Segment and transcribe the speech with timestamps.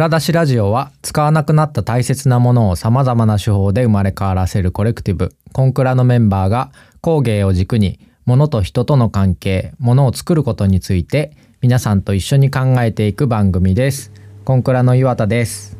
[0.00, 6.72] 蔵出しラジオは使わなくなった大切なものを様々な手法で生まれ変わらせるコレクティブコンクラのメンバーが
[7.02, 14.10] 工芸を軸に物と人との関係物を作ることについて皆さんと一緒に考えていく番組です
[14.46, 15.76] コンクラの岩田です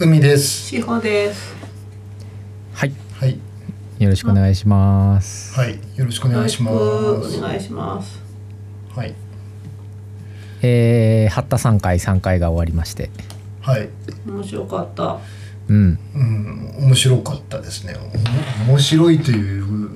[0.00, 0.66] 海です。
[0.70, 1.54] 志保です。
[2.72, 3.38] はいはい。
[4.00, 5.78] よろしくお願いしますはい。
[5.94, 6.76] よろしくお願いします。
[6.76, 8.20] くお願いします。
[8.96, 9.27] はい。
[10.62, 13.10] えー、八田3回3回が終わりまして
[13.68, 13.90] はい。
[14.26, 15.18] 面白かった。
[15.68, 17.94] うんうん、面白かったですね。
[18.66, 19.90] お面白いという。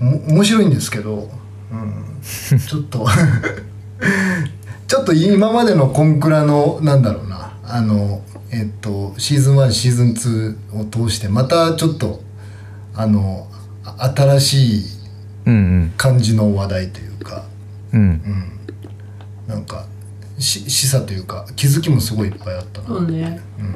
[0.00, 1.30] お面白いんですけど。
[1.70, 2.18] うん。
[2.58, 3.06] ちょっと。
[4.88, 7.52] ちょっと今までのコンクラの、なんだろうな。
[7.62, 8.22] あの。
[8.50, 12.22] えっと、シーズン1シーズン2を通して、またちょっと。
[12.96, 13.46] あの。
[13.84, 14.84] あ新しい
[15.46, 17.44] うん感じの話題というか。
[17.92, 18.53] うんうんうん。
[19.46, 19.86] なんか。
[20.38, 23.40] し示唆というか気づきもすごいいっぱいあったなそうね。
[23.58, 23.66] うん、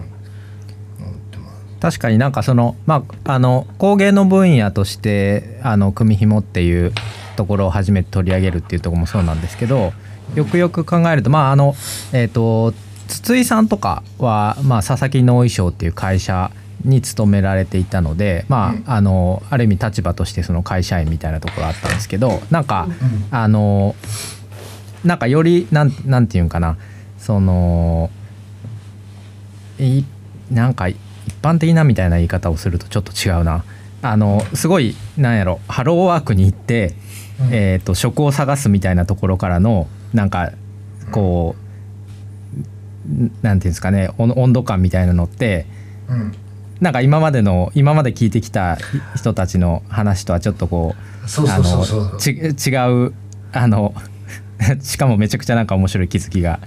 [1.05, 1.56] 思ってます。
[1.80, 6.92] 確かになんかそのまああの工芸の分野としてあの組紐っていう
[7.36, 9.92] ところを初めて取り上げるっていうところもそうなんですけど
[10.34, 11.74] よくよく考えるとまああの
[12.12, 12.74] えっ、と
[13.06, 16.50] 筒井さんとかは、まあ、佐々木農衣装っていう会社
[16.84, 22.89] に勤められていたのでまああのある意味立場としてその会社員みたいなところあったんですけどなんか
[23.30, 23.94] あの
[25.05, 26.77] なんかよりなんなんていうんかな。
[27.19, 28.11] その
[29.79, 30.05] い
[30.51, 30.97] なんか一
[31.43, 33.65] 般的なみたいな言い方をするとちょっと違うな。
[34.01, 36.95] あのすごいなんやろハローワークに行って、
[37.41, 37.49] うん。
[37.53, 40.53] えー、と職を探すみたいなところからのなんか
[41.11, 41.69] こう、
[43.43, 45.67] なんていうんですかね温温度感みたいなのって
[46.09, 46.33] うん、
[46.81, 48.79] なんか今までの今まで聞いてきた
[49.15, 53.14] 人たちの話とはちょっとこう違う
[53.53, 53.95] あの
[54.83, 56.61] しかもめちゃくちゃなんか面白い気づきが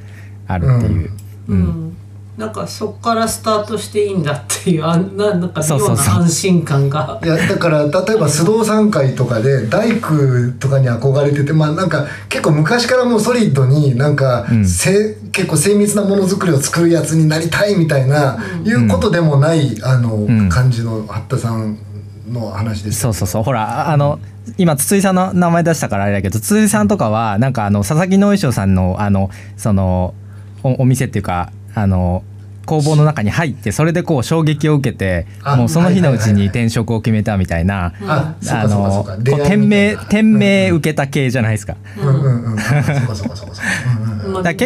[0.48, 1.10] あるっていう。
[1.50, 1.60] ううん。
[1.60, 1.98] ん。
[2.38, 6.06] なんかそこからスタートしていいんだっていうあんななんか妙そうそうそう。
[6.06, 7.20] な安心感が。
[7.24, 10.14] いやだから例えば須藤さん会とかで大工
[10.60, 14.66] とかに憧れててまあなんか結構昔からもうソリッドになんか、うん。
[14.66, 20.50] せ結構精密なものづくりを作るやつになりたいみたいな、いうことでもないあの、ん。
[20.50, 21.78] 感じの八田さん
[22.32, 23.44] の話ですそうそうそう。
[23.44, 24.20] ほらあの
[24.58, 30.14] 今筒井さんの名前出したからあれだけど筒井さんとかはなんかあの佐々木農衣装さんのあのその
[30.64, 32.24] おお店っていうかあの
[32.66, 37.94] 工房の中に入ってそれでこう衝撃を受けてあもうその日のうちに転職を決めたみたいな
[39.44, 41.76] 店名店名受けた系じゃないですか。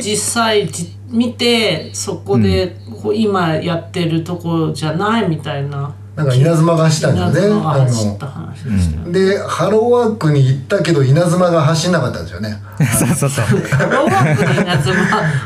[0.01, 2.75] 実際じ見てそこで
[3.13, 5.95] 今やってるところじゃないみたいな。
[6.15, 7.55] なんか稲妻が走ったんですよね。
[7.55, 9.11] 稲妻が走あのった話でしたよね。
[9.11, 12.61] でハローワークに行ったけど稲妻が走んなかったんですよね。
[12.97, 13.45] そうそうそう。
[13.45, 14.93] ハローワークで稲妻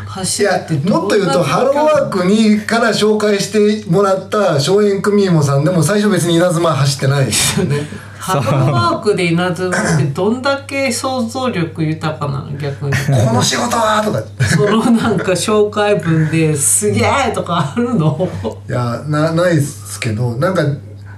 [0.05, 7.87] 走いやってもっと言うとハローワークにから紹介してもらった荘園組芋さんでも最初別に稲妻走ってないですよね
[8.19, 18.29] ハローワークで稲妻ってどんだけ想像力豊かなの逆にこの仕事はとかそのなんか紹介文ですげえとかあるの？
[18.67, 20.63] いやなないですけどなんか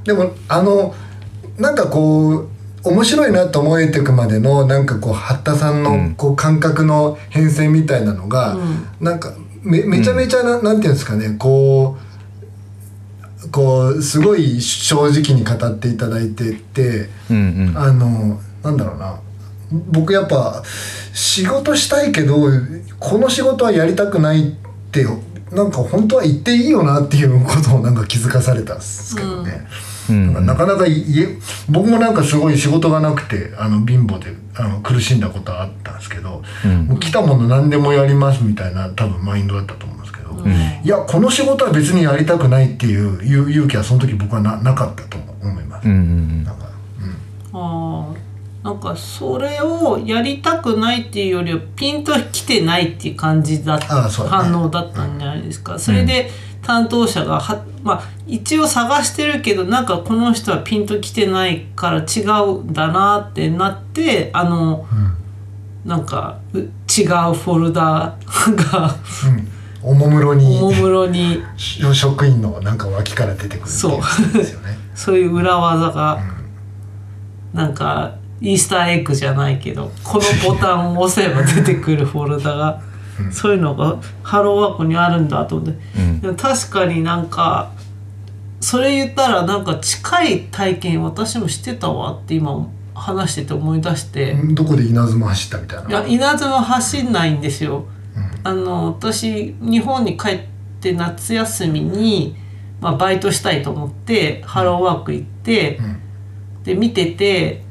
[0.04, 0.94] でもあの
[1.58, 2.48] なんかこう
[2.84, 8.58] 面白いなと思えてくまでのなんかこう八田さんのこう感覚の変遷みたいなのが、
[9.00, 12.11] なんかめめちゃめちゃな,、なんていうんですかねこう
[13.52, 17.10] こうすごい正直に語っていただいてて。
[17.30, 17.78] うんうん。
[17.78, 19.20] あのなんだろうな。
[19.90, 20.62] 僕やっぱ
[21.14, 22.36] 仕事したいけど
[23.00, 24.52] この仕事はやりたくないっ
[24.92, 25.06] て
[25.52, 29.66] なんか本当は言っていいよなっていうことをなんか気づかされたんですけどね、
[30.10, 30.34] うん。
[30.34, 31.38] なんかなかなか言え
[31.70, 36.86] 僕もなんかすごい仕事がなくてあの貧乏であの苦しんだことはあったんですけど、うん。
[36.88, 40.01] もう来たもの何でもやりますみたいな多分マインドだったと思う
[40.34, 40.44] ん。
[40.44, 45.86] ですけど、いやこの仕事は別にやりたくないっていう勇勇気はその時僕はななかったと思います。
[45.88, 46.56] うんうんなん。
[46.58, 46.70] か
[47.54, 47.60] うん。
[47.60, 48.32] あー。
[48.64, 54.50] なんかそれをやりたくないっていうよりはピンときてないっていう感じだあーそうだね。
[54.50, 55.80] 反応だったんじゃないですか。
[55.80, 56.30] それで
[56.62, 64.86] 担当者がは、まあ、一応探してるけどなんかこの人はピンときてないから違うんだなってなってあの、
[65.84, 68.96] なんかう違うフォルダが
[69.26, 69.48] うん、
[69.84, 71.44] おもむろにおもむろに。
[71.58, 74.78] 職員のなんか脇から出てくるっていうやつですよね。
[74.96, 76.20] そういう裏技が、
[77.54, 82.82] なんかイースターエッグじゃないけどこのボタンを押せば出てくるフォルダが、
[83.32, 86.22] そういうのがハローワークにあるんだと思って、うん。
[86.22, 87.72] でも確かになんか
[88.60, 95.90] それ言ったらなんか近い体験私もしてたわって今話してて思い出して、どこで稲妻走ったみたいな。
[95.90, 97.86] いや稲妻走んないんですよ。
[98.44, 100.40] あの私日本に帰っ
[100.82, 102.36] で夏休みに、
[102.82, 105.80] まあ、バイトしたいと思ってハローワーク行って、
[106.64, 107.62] で見てて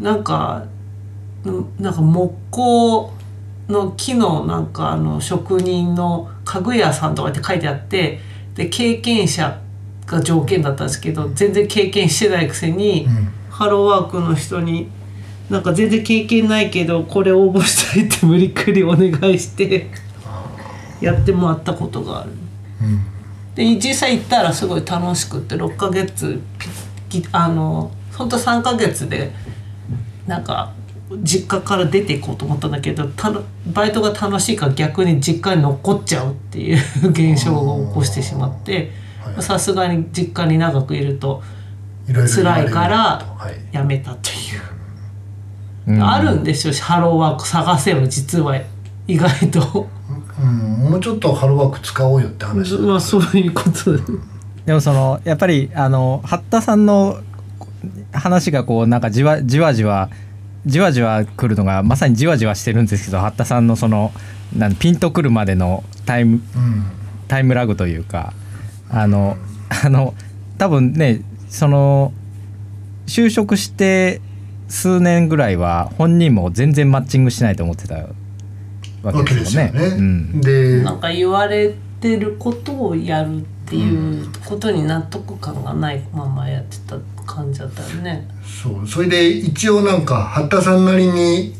[0.00, 0.66] なんか
[1.46, 3.12] んなんか木工
[3.68, 8.20] の木のなんかあの職人の家具屋さんとかって書いてあって
[8.54, 9.60] で経験者
[10.06, 13.06] が条件だったんですけど全然経験してないくせに、
[13.50, 14.90] ハローワークの人に
[15.50, 19.90] なんか全然経験ないけどこれ応募したいって無理くりお願いして
[21.04, 22.30] やってもらったことがある。
[23.54, 26.40] で実際行ったらすごい楽しくって6ヶ月
[27.32, 29.32] あのほんと3ヶ月で
[30.26, 30.72] なんか
[31.22, 33.42] 実家から出ていこうと思ったんだけどたの
[33.72, 36.78] バイトが楽しいから逆に実家に残っちゃうっていう
[37.10, 38.90] 現象が起こしてしまって
[39.22, 39.42] はい。
[39.42, 41.42] さすがに実家に長くいると
[42.06, 43.76] 辛いからはい。
[43.76, 45.94] 辞めたという。
[45.94, 46.02] うん。
[46.02, 48.58] あるんですよハローワーク探せば実は。
[49.06, 49.86] 意外と
[50.40, 52.74] うん、もうちょっとハローワーク使おうよって話。
[52.78, 54.02] まあそういうことで。
[54.66, 57.18] でもそのやっぱりあの八田さんの
[58.12, 60.10] 話がこうなんかじわじわじわ
[60.66, 64.12] じわじわ来るのがまさにじわじわしてるんですけど八田さんのその
[64.56, 66.84] なんピンとくるまでのタイムうん。
[67.28, 68.32] タイムラグというか
[68.90, 69.36] あの
[69.84, 70.14] あの
[70.58, 72.12] 多分ねその
[73.06, 74.20] 就職して
[74.68, 78.06] 数年ぐらいは本人も全然マッチングしないと思ってた
[79.04, 79.90] わわけけですすよでよね。
[79.90, 79.96] ね。
[79.96, 88.28] うんでなんか言われてることをやるっていうことに納得感がないままやってた感じだったよね。
[88.44, 91.54] そうそれで一応なんか八田さんなりに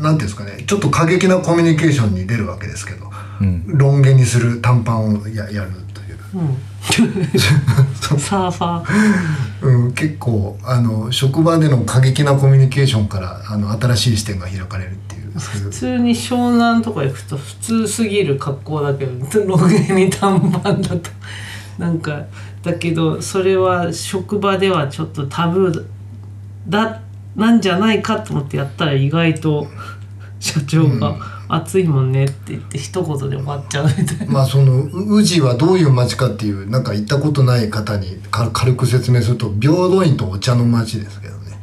[0.00, 3.06] なんていうんですかねちょっと過激なコミュニケーションに出るわけですけど
[3.40, 6.18] うんロン毛にする短パンをややるという。
[6.34, 6.56] うん。
[8.18, 9.36] サーファー。
[9.62, 15.32] うん、結構あの職場での過激なコミュニケーションからあの新しい視点が開かれるっていう。
[15.38, 21.10] 普通に湘南とか行くと普通すぎる格好だけどロン毛に短パンだと。
[21.78, 22.22] なんか
[22.62, 25.84] だけどそれは職場ではちょっとタブー
[26.68, 27.02] だ
[27.34, 29.66] なんじゃないかと思ってやったら意外と
[30.40, 31.16] 社長が
[31.48, 34.32] 「暑いもんね」って言って一言で終わっちゃうみたいな。
[34.32, 41.58] まあそのう宇治はどういう町かっていうなんか行ったことない方にか軽く説明すると平等院とお茶の町ですけどね。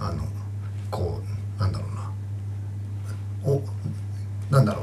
[0.00, 0.24] あの
[0.90, 1.20] こ
[1.58, 1.86] うなんだろ
[3.44, 3.52] うな。
[3.52, 3.62] お
[4.50, 4.82] なんだろ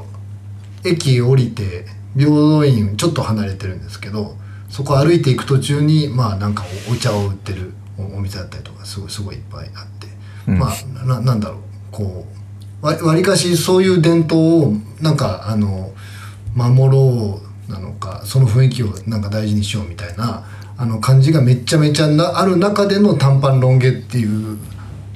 [0.84, 0.88] う。
[0.88, 1.86] 駅降りて
[2.16, 4.36] 平等院ちょっと離れてるんですけど
[4.68, 10.08] そこ歩いていく途中にまあなんかおお茶を売ってるおお店だったりとかすごいすごいいっぱいあって、
[10.48, 10.58] うん。
[10.58, 11.58] まあななんだろう。
[11.90, 12.43] こう
[12.84, 15.94] わわりかしそういう伝統をなんかあの
[16.54, 20.44] 守ろうなのかその雰囲気をなんか大事にしようみたいな
[20.76, 24.58] あの感じがめっちゃめちゃなある中での短パンロン毛っていう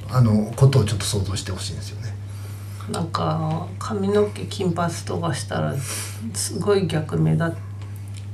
[0.09, 2.15] あのことをちょっと想像してほしいんですよね。
[2.91, 5.75] なんか髪の毛金髪とかしたら
[6.33, 7.53] すごい逆目立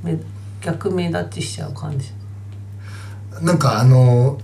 [0.02, 0.18] 目
[0.62, 2.14] 逆目立ちしちゃう感じ。
[3.42, 4.40] なんかあの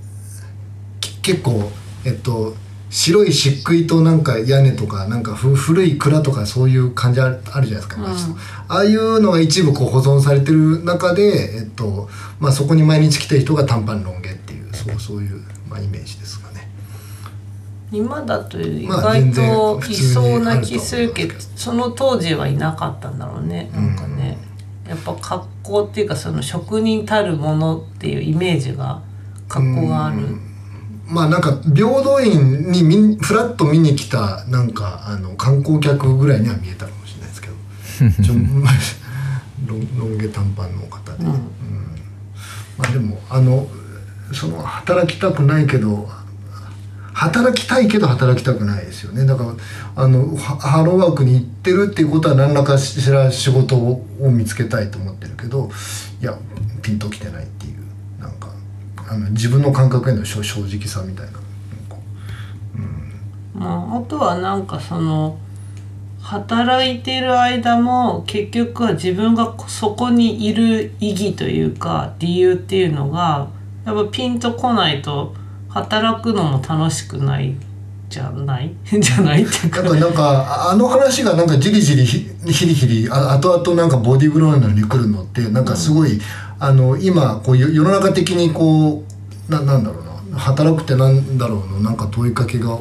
[0.99, 1.71] き結構
[2.03, 2.55] えっと
[2.91, 8.05] 白い漆喰となんか屋根とかなんかふ古い蔵とかそういう感じあるじゃないですか、うん。
[8.67, 12.09] ああいうのが一部こう保存されてる中で、えっと
[12.41, 16.69] まあ、そこに毎日来てる人が短パンロン毛っていうそうそういう、まあ、イメージですかね。
[17.93, 24.37] 今だと意まあ外といそうな気するけどその当時はいなかったんだろうねなんかね、
[24.87, 29.01] やっぱ格好っていうかその職人たるものっていうイメージが
[29.47, 30.37] 格好がある、
[31.11, 37.53] まあなんか平等院にみんフラッと見に来たなんかあの観光客ぐらいには見えたかもしれないですけど。
[38.23, 38.33] ちょ
[39.67, 41.33] ロンロン毛短パンの方で、うん。
[42.77, 43.67] まあでもあの
[44.33, 46.09] その働きたくないけど
[47.13, 49.25] 働きたいけど働きたくないですよね。
[49.25, 49.53] だから
[49.95, 55.69] あのハハローワークに行ってるっていうことは何らかしら仕事をを見つけたいと思ってるけど
[56.21, 56.37] いや
[56.81, 57.80] ピンときてないっていう
[59.11, 61.31] あの自分の感覚への正正直さみたいな。
[61.33, 61.41] なん。
[61.89, 61.95] か
[63.53, 65.37] まあ、あとはなんかその
[66.21, 73.49] 働いてる間も結局は自分がそこにいる意義というか理由っていうのが
[73.85, 75.33] やっぱピンとこないと
[75.67, 77.55] 働くのも楽しくない
[78.07, 78.71] じゃない？
[78.85, 79.81] じゃないっていうか。
[79.81, 86.19] なんかああの話がなんかじりじりひひりひりあ後々なんかボディーブローに来るのってなんかすごい、
[86.63, 89.03] あの今こうよ世の中的にこ
[89.49, 90.11] うななんだろうな。
[90.37, 92.77] 働くってなんだろうのなんか問いかけが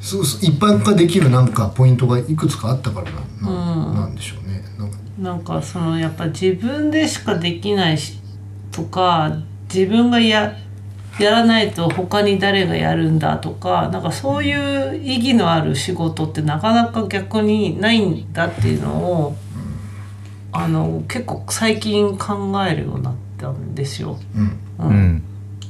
[0.00, 3.94] すす一般化できるなんかポイントがいくつかあったからな,な、うん。
[3.94, 4.62] なんでしょうね。
[4.78, 4.96] なんか。
[5.18, 8.18] なんかそのやっぱ自分でしかできないし
[8.72, 9.38] とか
[9.72, 10.54] 自分がや
[11.18, 19.36] やらないと他に誰がやるんだとかなんかそういう意義のある仕事ってなかなか逆にないんだっていうのを
[20.52, 24.18] あの結構最近考えるようになったんですよ。
[24.36, 24.58] うん。
[24.78, 24.90] うん。
[24.90, 25.22] うん。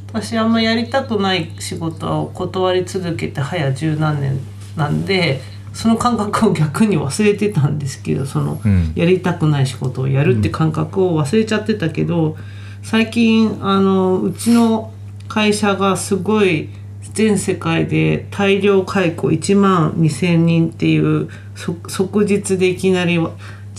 [0.08, 4.40] 私あんまやりたくない仕事を断り続けて早十何年
[4.76, 5.40] なんで
[5.72, 8.92] その感覚を逆に忘れてたんですけどその、うん。
[8.96, 12.36] やりたくない仕事をやるって感覚を忘れちゃってたけど
[12.82, 14.92] 最近あのうちの
[15.28, 16.70] 会社がすごい
[17.14, 23.18] 全世界で大量解雇1万2,000人っていうそ即日でいきなり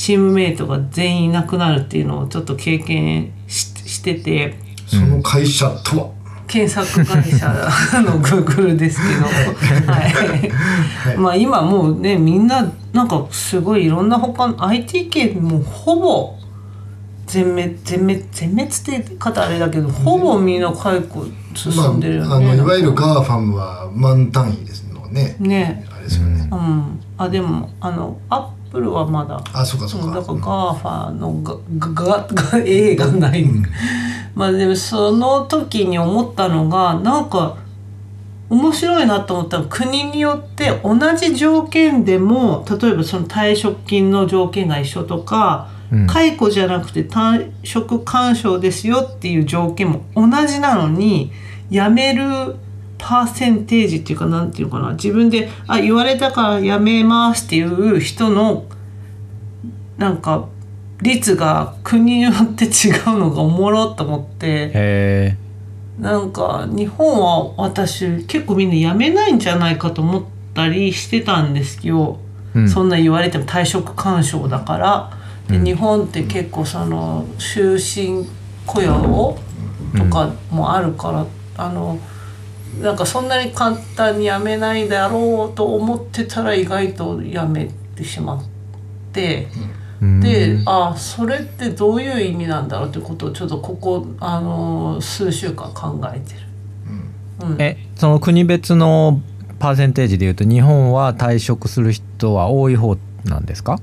[0.02, 4.56] チームメイトが全員いなくなるっていうのをちょっと経験ししてて。
[4.88, 6.10] その会社とは、
[6.48, 7.48] 検索会社
[8.02, 16.34] の グーグルですけど、はい、まあ今もうねみんななんかすごいいろんな他の IT 系もうほぼ
[17.28, 22.36] 全滅全滅全滅って方あれだけどほぼみんな解雇進まあ、んでるよね。
[22.36, 25.38] あのいわゆるガーファムは万単位ですのね。
[25.40, 25.86] ね。
[25.94, 27.00] あれですよね、うん。
[27.18, 29.44] あでもあのアップルはまだ。
[29.54, 31.44] あそうかそうか、うんだから GAFA の
[31.78, 33.46] ガガガ A がない、
[34.34, 37.58] まあでもその時に思ったのがなんか
[38.50, 46.08] 面白いなと思ったのは国によって同じ条件でも例えばその退職金の条件が一緒とか、うん。
[46.08, 51.34] 解雇じゃなくて退職勧奨ですよっていう条件も同じなのに
[51.70, 52.56] 辞める
[53.02, 58.66] パーセンテージっていうかなんていうかな自分で「あ言われたから辞めます」っていう人の
[59.98, 60.48] なんか
[61.02, 65.38] 率が国によって違うのがおもろと思ってへ
[66.00, 72.18] なんか日本は私結構みんな辞めないんじゃないかと思ったりしてたんですよ、
[72.56, 72.70] うん。
[72.70, 75.12] そんな言われても退職勧奨だから。
[75.48, 78.26] で日本って結構その終身
[78.66, 79.38] 雇用
[79.98, 81.26] とかもあるから、
[81.58, 82.00] あの
[82.80, 88.44] なんかそんなに簡単に辞めないだろうと思ってたら意外と辞めてしまっ
[89.12, 89.48] て。
[90.04, 96.40] えで、あそれってどういう意味なんだろうってことをちょっとここあの数週間考えてる。
[97.44, 99.22] うん、えその国別の
[99.60, 103.80] パーセンテージでいうと日本は退職する人は多い方なんですか？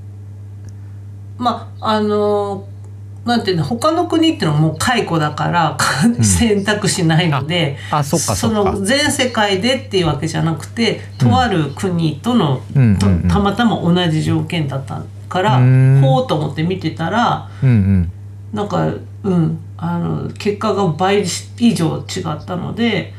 [1.37, 2.67] まああの
[3.29, 5.77] なんていうの他の国っていうのはもう解雇だから、
[6.23, 16.01] 選択肢ないのであそっかその全世界でっていうわけじゃなくてとある国との、うんとたまたま同じ条件だったから、うん。
[16.01, 18.11] ほうと思って見てたらうんうん。
[18.51, 18.91] なんか
[19.23, 21.23] うんあの結果が倍
[21.59, 23.13] 以上違ったので。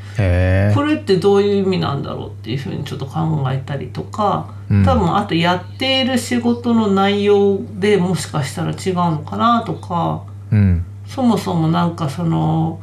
[0.74, 4.84] これってどういう意味なんだろうっていうふうにちょっと考えたりとか、うん。
[4.84, 10.84] 多分あとやっている仕事の内容でもしかしたら違うのかなとかうん。
[11.06, 12.80] そもそもなんかその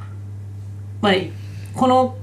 [1.02, 1.14] まあ
[1.74, 2.18] この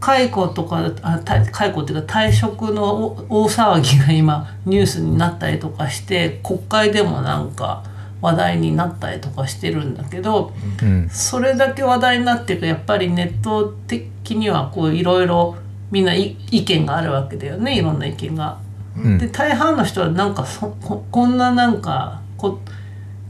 [0.00, 7.82] 解雇とかあた解雇っていうか退職の大大騒ぎが今ニュースになったりとかして国会でもなんか
[8.20, 15.56] 話題になったりとかしてるんだけど、うんそれだけ話題になってるとやっぱりネット的にはこういろいろ
[15.90, 18.58] みんない意見があるわけだよねいろんな意見が。
[18.96, 22.58] うんで大半の人はなんかそここんななんかこ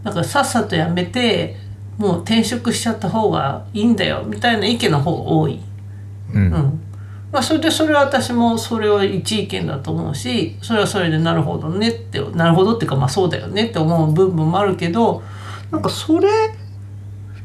[0.03, 1.57] なんかさっさとやめて
[1.99, 5.61] もう転職しちゃった方がいいんだよみたいな意見の方が多い。
[6.33, 6.81] ううんん
[7.31, 15.23] まあ、それでそれは私もそれは一意見だと思うしそれはそれでなるほどねってなるほどっていうかまあそうだよねって思う部分もあるけど
[15.71, 16.29] なんかそれ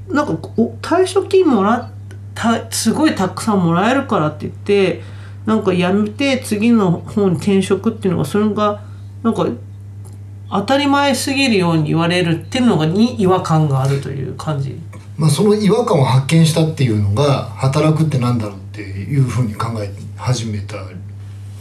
[0.08, 1.92] なんかお退職金もらっ
[2.34, 5.02] たすごいたくさんもらえるからって言って
[5.46, 8.84] なんかやめて次の方に転職っていうのがそれが
[9.22, 9.48] なんか
[10.50, 14.80] 当たり前すぎるように言われるっていうのがに違和感があるという感じ。
[15.18, 20.78] まあ、その違和感を発見したっていうのが働くってなんだろうっていうふうに考え始めた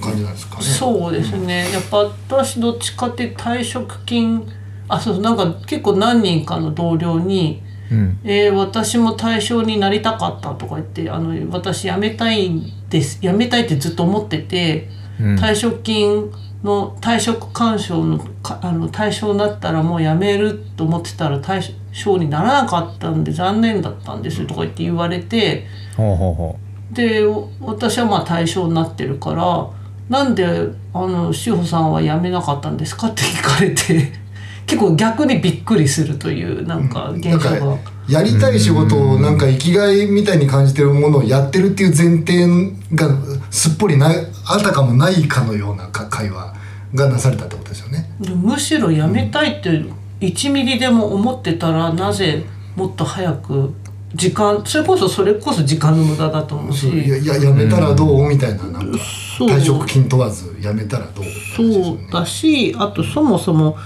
[0.01, 0.63] 感じなんですかね。
[0.63, 1.99] そうですねやっぱ
[2.31, 4.51] 私どっちかって退職金
[4.89, 14.89] あそうなんか結構何人かの同僚にうん「えー私も対象になりたかった」とか言ってあの「私辞めたいんです辞めたいってずっと思ってて、
[15.21, 16.33] うん退職金
[16.65, 21.61] の退職勧奨のかあの対象になったらもう辞めると思ってたら対
[21.93, 25.67] 象にならなかったんで残念だったんですとか言って言われて。
[25.97, 26.59] ほうほうほ
[26.93, 29.69] でお私はまあ対象になってるから
[30.09, 30.45] なんで
[30.93, 34.13] あの志保さんは辞めなかったんですかって聞かれて
[34.67, 37.77] 結構逆にびっくりするというなんか現象が。
[38.09, 43.09] やりたい仕事をなんか生きがいみたいに感じてるものをやってるっていう前提が
[43.51, 44.11] すっぽりな
[44.45, 46.53] あたかもないかのようなか会話
[46.95, 48.11] がなされたってことですよね。
[48.21, 49.85] でむしろ辞めたいって
[50.21, 52.45] 1ミリでも思ってたらなぜ
[52.75, 53.73] もっと早く
[54.15, 56.89] 時間それこそそれこそ時間の無駄だと思うし。
[56.89, 58.29] いやいややめたらどう？
[58.29, 58.99] みたいななんか
[59.39, 59.49] そう。
[59.49, 61.25] 退職金問わずやめたらどう？
[61.25, 63.77] って話ですよそうねだしあとそもそも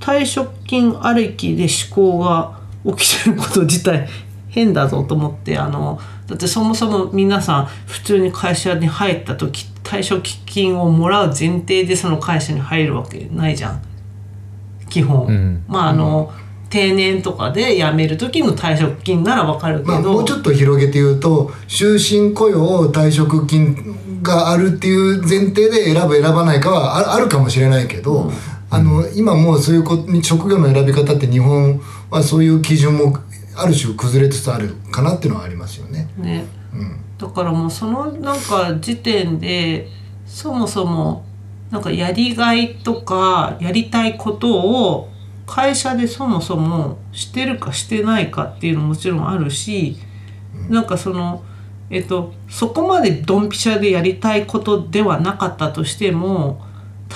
[0.00, 2.58] 退職金ありきで思考が
[2.96, 4.08] 起きてること自体
[4.48, 13.82] 変だぞと思ってあのだってそもそも皆さん普通に会社に入った時退職金をもらう前提でその会社に入るわけないじゃん。
[14.88, 15.64] 基本、うん。
[15.68, 16.32] まああの、
[16.72, 28.32] 定年とかで辞める時の退職金ならわかるけど、まあ、もうちょっと広げて言うと終身雇用退職金があるっていう前提で選ぶ選ばないかはああるかもしれないけど、
[28.70, 33.18] あの今もうそういうこ職業の選び方って日本はそういう基準も
[33.54, 36.08] ある種崩れつつあるかなっていうのはありますよね。
[36.16, 36.46] ね。
[36.72, 37.00] うん。
[37.18, 39.88] だからもうそのなんか時点で
[40.24, 41.26] そもそも
[41.70, 45.11] なんかやりがいとかやりたいことを
[45.46, 49.96] 会社でそもそもしてるかしてないかっていうのももちろんあるし、
[50.68, 51.42] なんかその
[51.90, 56.64] えっとそこまでドンピシャでやりたいことではなかったとしても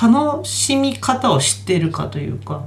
[0.01, 2.67] 楽しみ方を知ってるかというか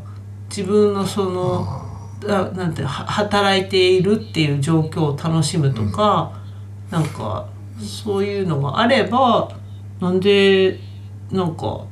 [0.50, 1.86] 自分のその
[2.28, 6.42] あなんては働いているっていう状況を楽しむとか、
[6.90, 7.48] なんか
[7.80, 9.52] そういうのがあれば
[10.02, 10.80] なんで
[11.32, 11.86] なんか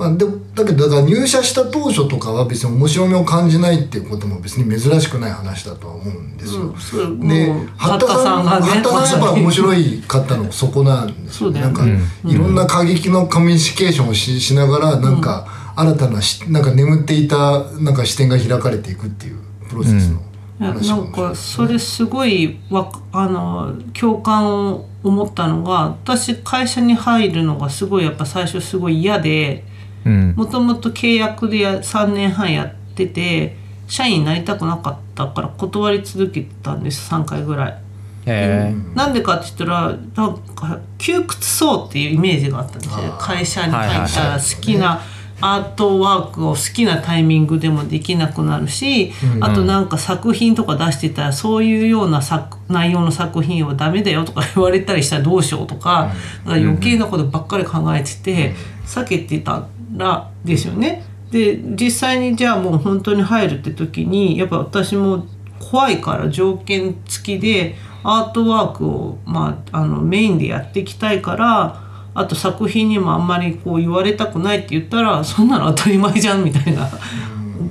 [0.00, 6.62] まあ、でもだけどだから入社した当初とかは別に面白みを感じないっていうことも別に珍しくない話だとは思うんですよ。
[6.62, 11.60] うんそうで八田さん八田さんがね八田さんやっぱ面白いかったのそこなんですよね。
[11.60, 11.84] なんか、
[12.24, 19.38] いろんな過激のコミュニケーションをししながらなんか新たなしなんか眠っていたなんか視点が開かれていくっていう
[19.68, 20.22] プロセスの
[20.58, 29.69] なんかそれすごいわあの共感を思ったのが私会社に入るのがすごいやっぱ最初すごい嫌でうん
[30.08, 37.82] もともと契約でや3年半やってて社員になりたくなかったから断り続けてたんです3回ぐらい。
[38.26, 43.16] へなんでかって言ったらなんか窮屈そうっていうイメージがあったんですよ。
[43.18, 45.00] 会社に入ったら好きな
[45.42, 56.12] アートワークを好きなタイミングでもできなくなるし、あとなんか作品とか出してたらそういうような作内容の作品はダメだよとか言われたりしたらどうしようとか,、
[56.44, 58.54] 余計なことばっかり考えてて、
[58.86, 61.04] 避けてたらですよね。
[61.30, 65.26] で実際にじゃあもう本当に入るって時にやっぱ私も
[65.60, 71.82] 怖いから条件付きでアートワークを、まあ、あのメインでやっていきたいから
[72.14, 76.90] あと作品にもあんまりこう言われたくないって言ったらそんなの当たり前じゃんみたいな、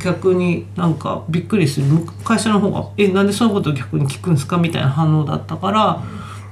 [0.02, 1.88] 逆になんかびっくりする
[2.24, 6.04] 会社の方が「えなんでそのこと逆に聞くんですか?」みたいな反応だったから、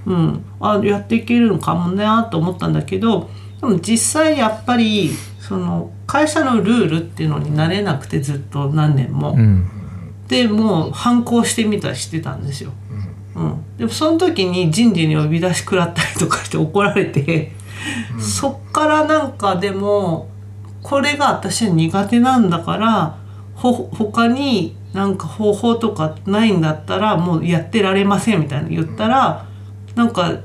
[0.05, 3.29] うん、あやっていけるのかもなと思ったんだけど
[3.61, 5.11] でも実際やっぱり
[5.47, 9.31] その会社のルールっていうのに慣れなくてずっと何年も。
[9.31, 9.69] うん。
[10.27, 12.71] でもう反抗してみたりしてたんですよ。
[13.33, 17.53] うん、でもその時に人事に呼び出し食らったりとかして怒られて、
[18.19, 20.27] そっからなんかでも
[20.83, 23.17] これが私は苦手なんだから
[23.55, 29.47] ほ他になんか方法とかないんだったらもうやってられませんみたいな言ったら、
[29.95, 30.39] なんか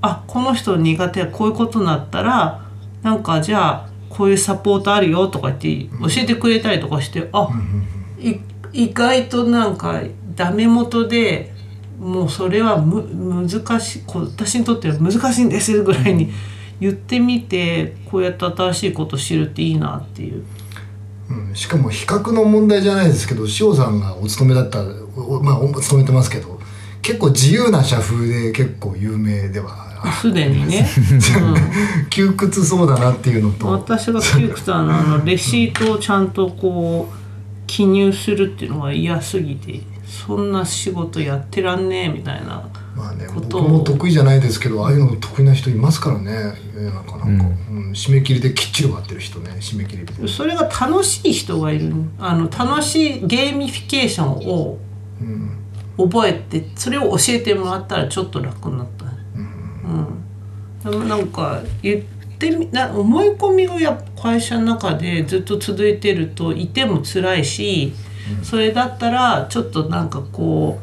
[0.00, 2.66] あこの人苦手はこういうことになったら
[3.02, 7.48] なんかじゃあこういうサポートあるよとか言って教えてくれたりとかして、あ
[8.18, 8.36] い
[8.72, 10.00] 意外となんか
[10.34, 11.52] ダメ元で
[11.98, 13.02] もうそれはむ
[13.44, 16.30] 難しい私にとっては難しいんですぐらいに
[16.80, 20.44] 言ってみてこうやって新しいこと知るっていいなっていう。
[21.30, 24.80] うん、しかも比較の問題じゃないですけど塩さんがお勤めだった
[25.14, 26.58] おまあお勤めてますけど
[27.02, 29.87] 結構自由な社風で結構有名では
[30.20, 30.88] すでにね、
[32.10, 33.68] 窮屈そうだなっていうのうん、と。
[33.68, 37.16] 私が窮屈なのはあのレシートをちゃんとこう
[37.66, 43.62] 記入するっていうのが嫌すぎてそんな仕事やってらんねえみたいなまあねことを。
[43.62, 46.54] 僕も得意じゃないですけどああいうの得意な人いますからね。
[46.74, 54.78] 世の中なんか、うん締め切りできっちり終わってる人ね締め切りで、それが楽しい人がいるあの楽しいゲーミフィケーションを
[55.20, 55.54] うん。
[55.98, 59.06] 覚えてそれを教えてもらったらちょっと楽になった、
[60.84, 62.02] うん、でもなんか言っ
[62.38, 67.92] てみな思い込みがやっぱ会社の中でずっと続いてるといても辛いし、
[68.42, 70.78] それだったらちょっとなんかこ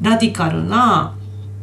[0.00, 1.14] うラディカルな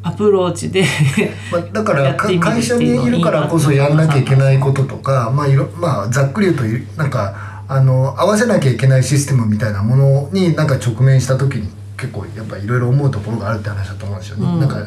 [0.03, 0.85] アプローチで
[1.51, 14.45] まあ、だから会社にいるからこそやんなきゃいけないこととかまあいろまあざっくり言うといなんかあの合わせなきゃいけないシステムみたいなものになんか直面した時に結構やっぱいろいろ思うところがあるって話だと思うんですよね。
[14.45, 14.59] うん。
[14.59, 14.77] なんか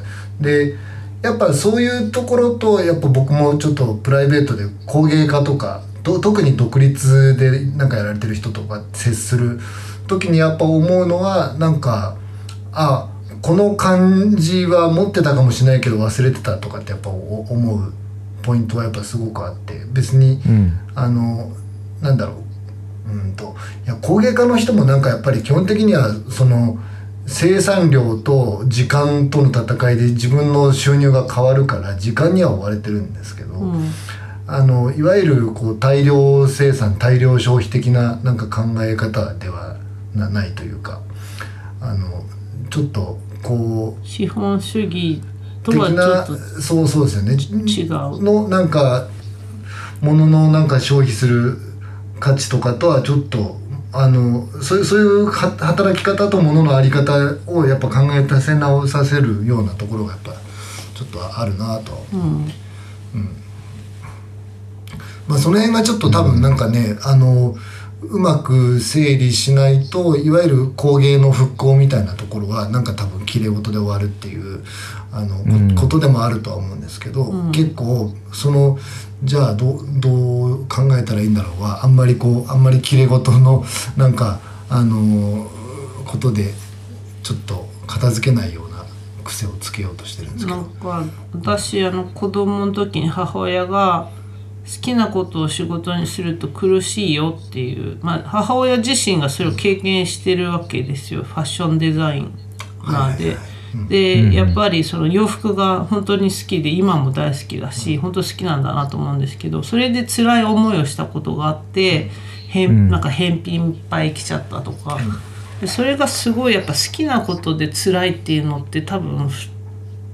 [0.40, 0.77] で
[1.22, 9.59] やっぱそういうところとやっぱ僕もちょっとプライベートで工芸家とかと特に独立でなんかやられてる人とか接する
[10.07, 12.16] 時にやっぱ思うのはなんか
[12.72, 13.11] あ
[13.42, 17.92] この感じは持ってたかもしれないけど忘れてたとかってやっぱ思う
[18.42, 19.85] ポイントはやっぱすごくあって。
[19.92, 21.50] 別にうんあの
[22.00, 22.35] なんだろ
[23.07, 23.11] う。
[23.11, 26.78] うんといや工芸家の人もなんかやっぱり基本的にはその
[27.29, 33.91] 生産量と時間との戦いで自分の収入が変わるから時間には追われてるんですけど、うん。
[34.47, 39.77] あのいわゆるこう大量生産大量消費的ななんか考え方では
[40.14, 41.03] なないというか
[41.83, 42.25] あの
[42.71, 45.21] ちょっとこう資本主義
[45.62, 47.35] と的はちょなっとそうそうですよね。
[47.35, 48.23] 違う。
[48.23, 49.07] のなんか
[50.01, 51.59] もののなんか消費する
[52.19, 53.59] 価値とかとはちょっと
[53.92, 57.12] あのそういうそういうは働き方ともののあり方
[57.46, 60.33] をやっぱ考えさせ直させるようなところがやっぱ
[60.94, 62.05] ちょっとあるなと。
[62.12, 62.16] う。
[62.16, 62.53] ん。
[65.29, 67.55] まあ、その辺がちょっと多分なんかね、あの
[68.03, 74.64] うまく整理しないといわゆる工芸の復興みたいなところはなんか多分きれい事で終わるっていう
[75.12, 75.74] あの、こうん。
[75.74, 77.53] ことでもあるとは思うんですけど、うん。
[77.53, 78.79] 結構その
[79.24, 83.64] じゃあどうどう考えたらいいんだろうはあんまりこうあんまりきれい事の
[83.96, 85.50] なんかあの
[86.04, 86.52] ことで
[87.22, 88.85] ちょっと片付けないような
[89.24, 90.57] 癖をつけようとしてるんですけど。
[90.57, 91.04] なんか
[91.35, 94.11] 私あの子供の時に母親が
[94.64, 102.22] 好きなことを仕事にすると苦しいよっていう、まあ、母親自身がそれを経験してるわけですよファッションデザイ
[102.85, 103.24] ナーで。
[103.31, 103.38] で、う
[103.76, 104.33] ん。
[104.33, 112.11] やっぱりその洋服が本当に好きで今も大好きだし本当好きなんだなと思うんですけどそれで辛い思いをしたことがあって
[112.52, 112.88] 返うん。
[112.88, 114.98] なんか返品いっぱい来ちゃったとか、
[115.61, 119.28] でそれがすごいやっぱ好きなことで辛いっていうのって多分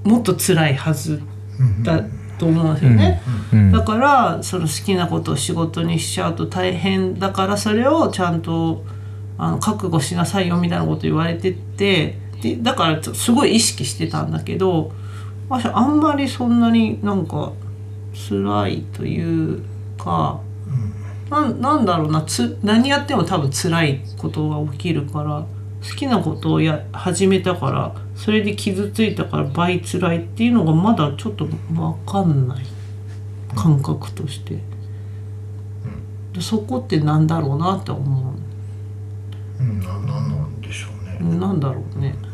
[0.03, 1.21] もっと辛いはず
[1.83, 2.03] だ
[2.37, 3.21] と思うんですよね。
[3.53, 3.71] うん。
[3.71, 8.83] だからその好きなことを仕事にしちゃうと大変だからそれをちゃんと
[9.37, 14.91] あの覚悟しなさいよみたいなこと言われててでだからすごい意識してたんだけど
[15.49, 17.53] 私あんまりそんなになんか
[18.29, 19.61] 辛いという
[19.97, 20.39] か、
[21.29, 25.45] なんなんだろうなつ何やっても多分辛いことが起きるから
[25.87, 32.65] 好きなことをや始めたからそれで傷ついたから倍辛いっていうのがまだちょっと分かんない。
[33.55, 34.59] 感覚として、
[36.33, 38.33] でそこってなんだろうなって思
[39.59, 39.63] う。
[39.63, 41.35] ん、ななんなんでしょうね。
[41.35, 42.13] うなんだろうね。
[42.21, 42.24] 好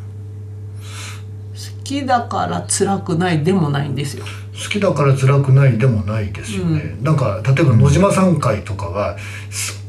[1.91, 4.25] きだから辛くないでもないんですよ。
[4.54, 9.17] 好きだから辛くないでもないですよね、なんか例えば野島さん会とかは
[9.49, 9.80] す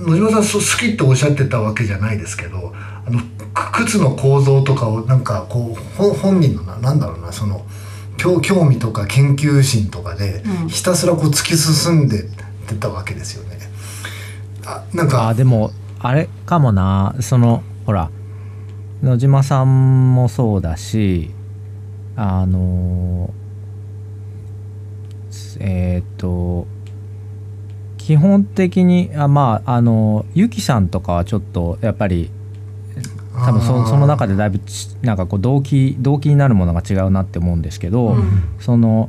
[0.00, 3.20] 野島さん好きっておっしゃってたわけじゃないですけどあの
[3.52, 7.66] く靴の構造とかをなんかこうほ本人のななんだろうなその
[8.18, 10.68] 興興味とか研究心とかでうん。
[10.68, 12.26] ひたすらこう突き進んでっ
[12.68, 13.58] てたわけですよね。
[14.66, 17.16] あなんあかでもあれかもな。
[17.20, 18.10] そのほら
[19.02, 21.30] 野島さんもそうだし
[22.22, 23.32] あの
[25.58, 26.66] えっ、と
[27.96, 32.30] 基本的にあまああのゆきさんとかはちょっとやっぱり
[33.32, 38.42] 多分そその中でだいぶちなんかこう動機動機になるものが違うなって思うんですけど、うん。
[38.60, 39.08] その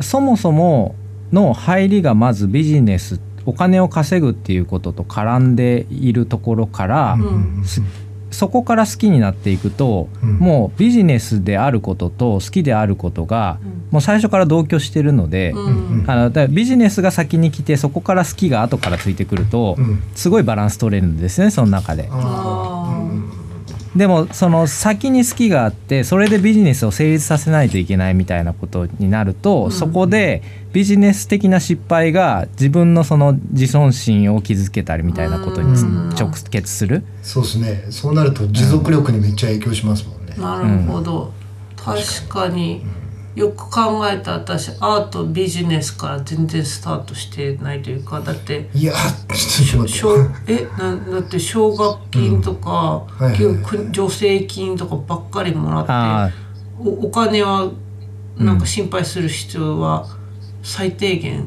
[0.00, 0.96] そもそも
[1.30, 7.62] の入りがまずビジネスお金を稼ぐっていうことと絡んでいるところから、ん。
[7.64, 7.82] す
[8.30, 10.38] そこから好きになっていくと、うん。
[10.38, 13.68] もうビジネスであることと好きであることが、うん。
[13.90, 16.04] もう最初から同居してるので、うん。
[16.06, 20.02] あのだからビジネスが先に来てそこから好きが後からついてくると、うん。
[20.14, 22.08] すごいバランス取れるんですねその中で。
[23.96, 29.72] でもその先に好きがあってそれでビジネスを成立させないといけないみたいなことになると、うん。
[29.72, 35.72] そこでビジネス的な失敗が自分のその自尊心を傷つけたりみたいなことに
[36.14, 37.02] 直結する。
[37.22, 37.86] そうですね。
[37.90, 40.34] そうなると持続力にめっちゃ影響しますもんね。
[40.36, 41.32] なるほど、
[41.76, 42.84] 確かに
[43.38, 48.92] よく考えたら私アートビジネスから全然スタートしてないというかだっていや
[49.32, 50.52] ちょっと奨待って。
[50.54, 53.92] えなだって奨学金とか、うん。
[53.94, 56.34] 助成金とかばっかりもらあって
[56.80, 57.70] おお金は
[58.36, 60.08] なんか心配する必要は
[60.64, 61.46] 最低限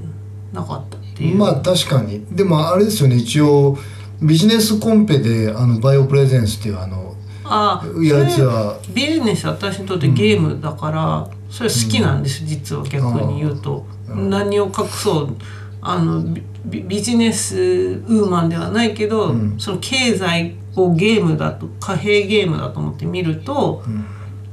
[0.54, 1.36] なかったっていう。
[1.36, 2.26] まあ確かに。
[2.32, 3.78] でもあれですよね一応
[4.22, 8.80] ビジネスコンペであのバイオプレゼンスっていうあのああやつは。
[8.94, 15.36] ビジネスは私にとってゲームだから、それ好きなんです、実は逆に言うと、何を隠そう
[15.82, 16.24] あの
[16.66, 19.60] ビジネスウーマンではないけど、うん。
[19.60, 23.84] その経済をゲームだと貨幣ゲームだと思って見ると、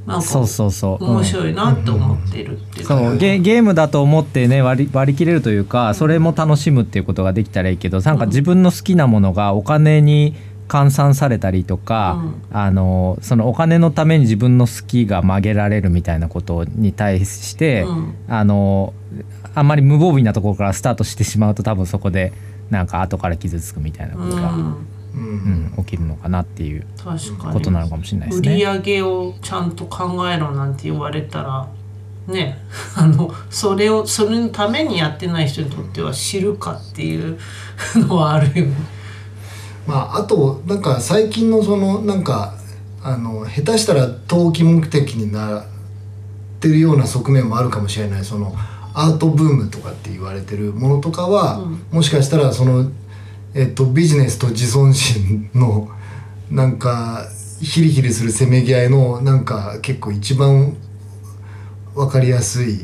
[0.06, 1.04] なんかそうそうそう。
[1.04, 2.86] 面白いなって思ってるっていう。
[2.86, 3.18] か、そう。
[3.18, 10.34] ゲゲームだと思ってね割り割り切れるというかそれも楽しむっていうことができたらいいけどなんか自分の好きなものがお金に
[10.68, 18.14] 換算されたりとか、あのそのお金のために自分の好きが曲げられるみたいなことに対して、うん。
[18.28, 18.92] あの
[19.54, 22.32] あんまり無防備なところからスタートしてしまうと多分そこで
[22.70, 24.56] なんか後から傷つくみたいなことが、うん。
[24.56, 25.72] うん。
[25.76, 27.52] うん起きるのかなっていう確かに。
[27.54, 28.56] ことなのかもしれないです売りね。
[28.64, 31.68] 上げをちゃんと考えろなんて言われたら
[32.26, 32.58] ね
[32.94, 37.38] あのそれをそれのためにやってない人にとっては知るかっていう
[37.96, 38.97] のはあるよね。
[39.88, 42.54] まああとなんか最近のそのなんか
[43.02, 45.64] あの下手したら投機目的になっ
[46.60, 48.24] てるような側面もあるかもしれない。
[48.24, 48.54] その
[48.92, 52.90] アートブームとかって言われてるものとかは、もしかしたらその、
[53.54, 55.88] えっと、ビジネスと自尊心の
[56.50, 57.26] なんか
[57.62, 60.76] ヒリヒリするせめぎ合いのなんか結構一番
[61.94, 62.80] 分かりやすい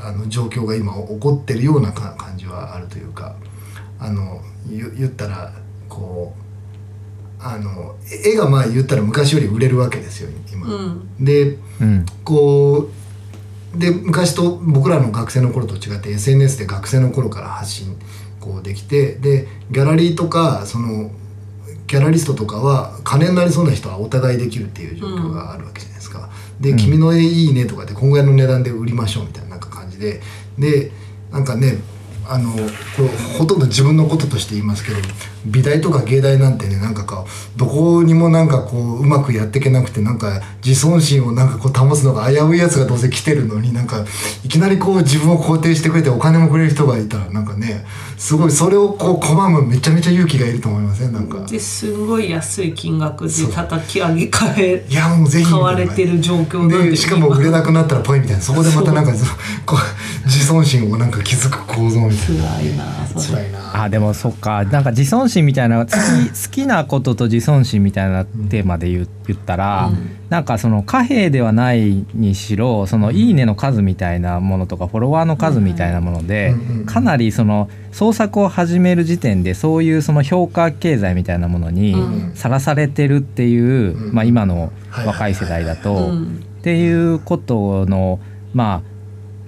[0.00, 3.34] あの状況が今起こってるようなか感じはあるというか
[3.98, 5.52] あの言言ったら
[5.92, 6.42] こう
[7.44, 10.66] あの絵がまあ言ったら昔より売れるわけですよ今。
[10.66, 12.90] うんでうんこ
[13.76, 17.96] うで昔と僕らの学生の頃と違って SNS で学生の頃から発信
[18.40, 21.10] こうできてでギャラリーとかその
[21.86, 26.30] ギャラリストとかは金になりそうな人はお互いできるっていう状況があるわけじゃないですか。
[26.60, 30.20] で「君の絵いいね」とかでこんぐらいの値段で売りましょうみたいななんか感じで
[30.58, 30.92] で
[31.30, 31.78] なんかね
[32.32, 32.58] あのこ
[33.02, 34.96] れほとんど自分のこととして言いますけど
[35.44, 44.06] 美大とか芸大なんてねなんかこうどこにもなんかこううまくやっていけなくてなんか自尊心をなんかこう保つのが危ういやつがどうせ来てるのになんか
[44.44, 47.84] いきなりこう自分を肯定してくれてお金もくれる人がいたらなんかね
[48.16, 51.12] すごいそれをこう拒むめちゃめちゃ勇気がいると思いません？
[51.12, 51.44] なんか。
[51.44, 58.42] ですごい安い金額で叩き上げ替えいやもうぜひ買われてる状況ででしかも売れなくなったらポイみたいな。
[58.42, 59.12] そこでまたなんか
[59.66, 64.64] こう自尊心をなんか気づく構造みたい辛いななそれ辛いなあでもそっか。
[64.64, 69.90] なんか自尊心みたいな 好き好きなことと自尊心みたいなテーマで言う言ったら、
[70.28, 82.32] なんかその貨幣ではないにしろその「いいね」の数みたいなものとかフォロワーの数みたいなものでうんうんかなりその創作を始める時点でそういうその評価経済みたいなものにうん。
[82.34, 84.14] さらされてるっていう、うん。
[84.14, 84.72] まあ、今の
[85.06, 85.94] 若い世代だうと。
[85.94, 86.42] ん。
[86.60, 88.18] っていうことの
[88.54, 88.91] まあ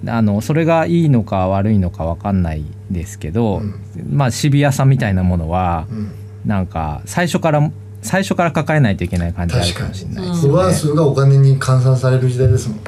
[0.07, 3.79] あのそれがいいのか悪いのか分かんないですけど、うん。
[4.11, 6.11] まあシビアさみたいなものはうん。
[6.45, 12.83] なんか最初から最初から抱えないといけない感じあるかも確かにしれないですフォロワー数がお金に換算される時代ですもんね。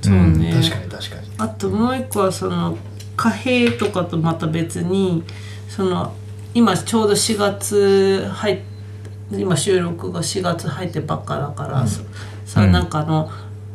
[0.00, 1.28] そうね、確かに確かに。
[1.38, 2.76] あともう一個はその
[3.16, 5.24] 貨幣とかとまた別に
[5.68, 6.14] その
[6.52, 8.58] 今ちょうど4月入っ
[9.32, 12.02] 今収録が4月入ってばっかだから、さ
[12.44, 13.30] さうんなんかあの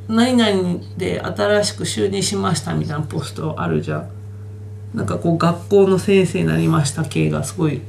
[0.10, 4.10] 何々で新しく就任しましたみたいなポストあるじゃん。
[4.94, 7.80] なんかこう学校の先生になりました系がすごい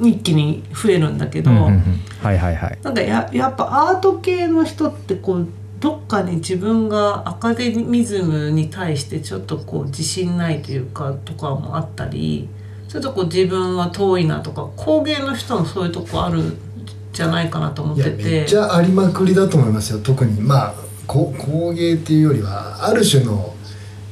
[0.00, 1.82] 一気に増えるんだけど、うんうんうん。
[2.22, 2.78] はいはいはい。
[2.82, 12.48] なんかややっぱアート系の人ってこうどっかに自分がアカデミズムに対してちょっとこう自信ないというかとかもあったり
[12.88, 16.58] ちょっとこう自分は遠いなとか工芸の人もそういうとこあるん
[17.12, 20.40] じゃないかなと思っいやててめっちゃありまくりだと思いますよ特に。
[20.40, 23.54] まあこ工芸っていうよりはある種の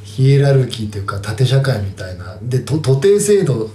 [0.04, 3.70] ヒエラルキーというか縦社会みたいなでと徒弟制度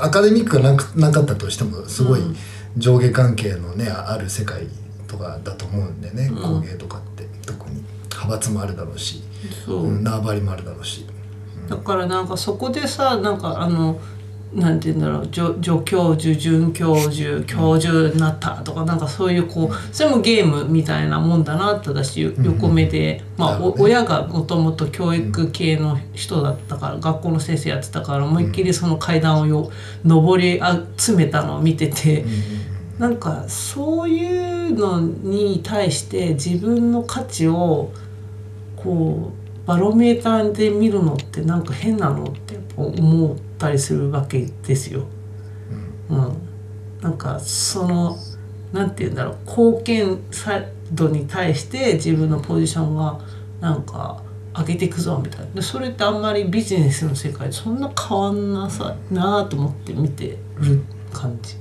[0.00, 2.36] アカデミックがなくなかったとしてもすごいうん。
[2.76, 4.66] 上下関係のねある世界
[5.06, 6.60] とかだと思うんでね、うん。
[6.60, 7.26] 工芸とかって。
[7.46, 7.82] 特に。
[8.10, 9.22] 派閥もあるだろうし、
[9.66, 11.06] 縄張りもあるだろうし。
[11.68, 14.00] だからなんかそこでさなんかあの
[14.52, 23.72] なんて言うんだろう助助教授准教授教授になったとかなんかそういうこうそれもゲームみたいなもんだなって私よ横目で、まあ、ね。
[23.78, 29.70] 親がもともと教育系の人だったから、学校の先生やってたから思いっきりその階段をよ
[30.04, 30.60] 上り
[30.96, 32.24] 集めたのを見てて。
[32.98, 37.92] なんかそういうのに対して自分の価値を
[38.74, 39.30] こ
[39.64, 45.02] うバロメーターで見るのってなんか変なのって思ったりするわけですよ。
[46.08, 46.32] うん、
[47.02, 48.16] なんかその
[48.72, 49.36] なんて言うんだろう。
[49.46, 53.20] 貢献サイドに対して自分のポジションが
[53.60, 54.22] なんか
[54.56, 55.46] 上げていくぞみたいな。
[55.54, 60.80] でそれってあんまりビジネスの世界でそんな変わんなさなと思って見てる
[61.12, 61.56] 感じ。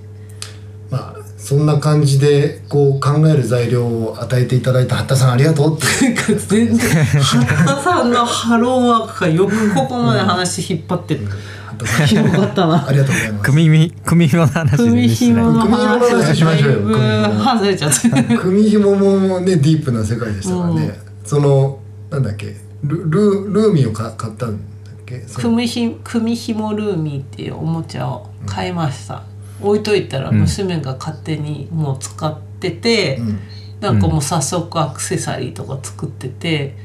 [0.90, 7.04] まあそんな感じでこう考える材料を与えていただいた八田さんありがとうってなんか全然。
[7.04, 12.88] 八田さんのハローワークがよくここまで話引っ張って八田さん広がったな。
[12.88, 12.92] あ。
[12.92, 13.44] りがとうございます。
[13.44, 15.68] 組み組紐の話組紐の話。
[15.68, 16.80] 組紐の話しましょうよ。
[17.44, 18.38] 外れちゃって。
[18.38, 24.60] 組紐もねディープな世界でしたからね、そのなんだっけルルルーミーをか買ったんだっ
[25.06, 25.20] け？
[25.36, 29.24] 組ひ組紐ルーミーっていうおもちゃを買いました。
[29.62, 33.40] 置いといたら娘が勝手にもう使ってて、うん。
[33.82, 36.76] なんかもう早速アクセサリーとか作ってて、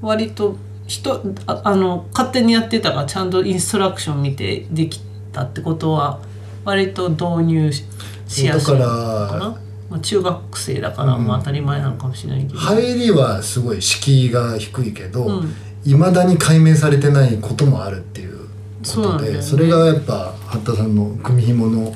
[0.00, 5.00] 割と人ああの勝手にやってたからちゃんとインストラクション見てでき
[5.32, 6.20] たってことは
[6.64, 7.84] 割と導入し
[8.28, 9.26] しやすいのかな？
[9.26, 15.54] だからまあ、中学生だからまあ当たり前なのかもしれないけど、入りはすごい敷居が低いけどうん。
[15.84, 18.46] いま、未だに解明されてないこともあるっていうこ
[18.84, 19.42] とでそね。
[19.42, 21.94] それがやっぱ八田さんの組紐の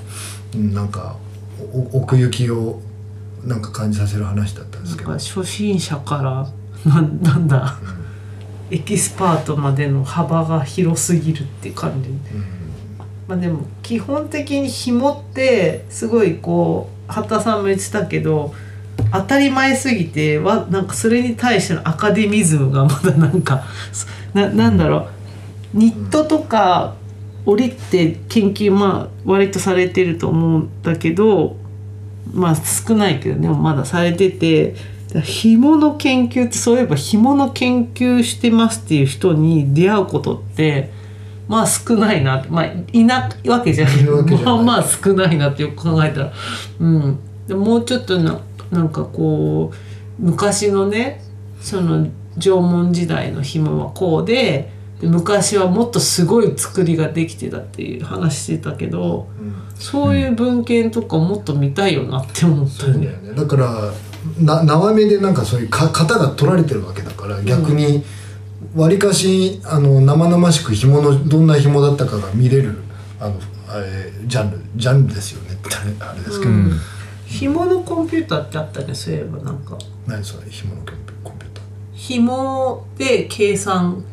[0.55, 1.16] うんなんか
[1.72, 2.81] お奥行きを
[3.44, 5.12] なんか感じさせる話だったんですけど。
[5.12, 7.79] 初心者からななんだ、
[8.71, 12.11] エキスパートまでの幅が広すぎるって感じ、
[13.29, 18.53] まあでも基本的に紐ってすごいこう八田さんも言ってたけど
[19.13, 25.09] 当たり前すぎてわなんかそれに対してのアカデミズムがまだなんかそななんだろう。
[25.75, 26.95] ニットとか
[27.45, 31.57] 織って研究まあ割とされてると思うんだけど
[32.33, 34.75] まあ少ないけどでもまだされてて
[35.23, 40.91] 紐の研究ってそういえば紐の研究してますっていう人に出会うことって
[41.49, 44.05] まあ少ないなまあいないわけじゃない。
[44.05, 44.45] ない。
[44.45, 46.33] まあまあ少ないなってよく考えたら。
[46.81, 47.19] うん。
[47.47, 51.23] でもうちょっとななんかこう昔のね
[51.61, 59.29] その縄文時代の紐はこうでで昔はもっとすごい作りができてたっていう話してたけど
[59.75, 62.95] そういう文献とかもっと見たいよなって思ったよね。
[62.95, 63.19] そうだよ。
[63.19, 63.35] ね。
[63.35, 63.93] だから
[64.39, 68.05] な縄目でなんかそういうか型が取られてるわけだから逆に
[68.75, 72.77] わりかしあの生々しく紐のどんな紐だったかが見れる
[73.19, 73.37] あの
[73.69, 76.73] あれジャンルジャンルですよねってあれですけど、うん。
[77.27, 79.77] 紐のコンピューターってあったねそういえばなんか。
[80.07, 81.65] 何それ紐のコンピコンピューター。
[81.95, 84.05] 紐で計算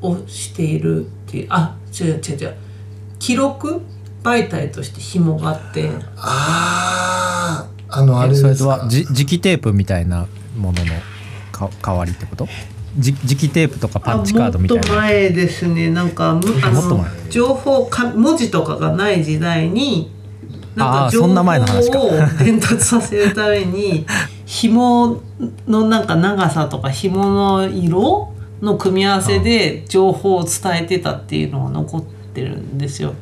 [0.00, 2.54] をしているっていうあ違う違う違う。
[3.18, 3.82] 記録
[4.22, 5.90] 媒体として紐があって。
[6.16, 6.81] ああ
[7.92, 8.68] あのあれえそれですか？
[8.70, 10.26] はじ磁気テープみたいな
[10.56, 10.92] ものの
[11.52, 12.48] か代わりってこと？
[12.98, 15.90] じ磁気テープとかパンチカードみたいあもっとな前ですね。
[15.90, 17.06] なんかむあの前？
[17.30, 20.10] 情報か文字とかがない時代に
[20.74, 24.04] なんか情報を伝達させるために
[24.46, 25.20] 紐
[25.66, 32.02] のなんか長さとか紐の色の組み合わせで情報を伝えてたっていうのが残っ
[32.34, 33.14] てるんですよ。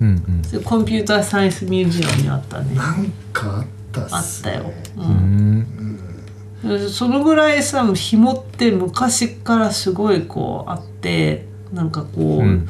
[0.00, 0.62] うんうん。
[0.62, 2.74] コンピューターサイエンスミュージアムにあったね。
[2.74, 4.72] なんかあったっあっすたよ。
[4.96, 5.58] ううん。
[5.60, 12.68] んそのぐらいさ紐って昔からすごいこうあってなんかこう、うん。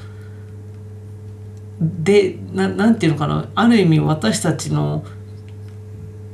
[1.81, 3.49] でななんていうのかな。
[3.55, 5.05] ある意味私たちの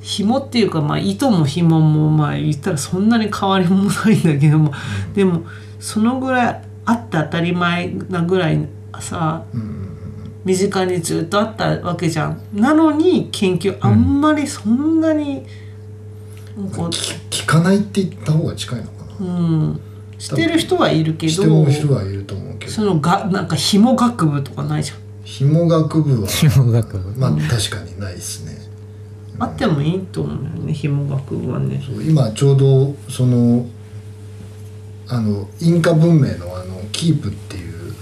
[0.00, 4.72] 紐っていうか、まあ、糸も紐もまあ言ったらそんなに変わりもないんだけども、
[5.14, 5.44] でも
[5.80, 8.68] そのぐらいあって当たり前なぐらい
[9.00, 9.44] さ
[10.44, 12.40] 身近にずっとあったわけじゃん。
[12.52, 15.46] なのに研究あんまりそんなに、
[16.76, 19.30] こう聞かないって言った方が近いのかなう
[19.70, 19.80] ん、
[20.18, 24.98] してる人はいるけしてどる人はいると思うけどそのがなんか紐学部とかないじゃん。
[25.24, 28.58] 紐学部は紐学部まあ確かにないですね
[29.38, 31.82] あってもいいと思うよね紐学部はね。
[31.84, 33.66] そう今ちょうどその
[35.08, 37.94] あのインカ文明のあのキープっていう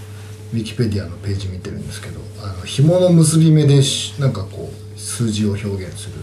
[0.53, 6.17] ウィキペディアのページ見てるんですけどあの紐の結び目でしなんかこう数字を表現する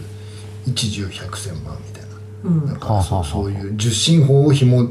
[0.66, 2.08] 一十百千万みたいな。
[2.44, 2.66] うん。
[2.66, 4.90] なんかそそういう十進法を紐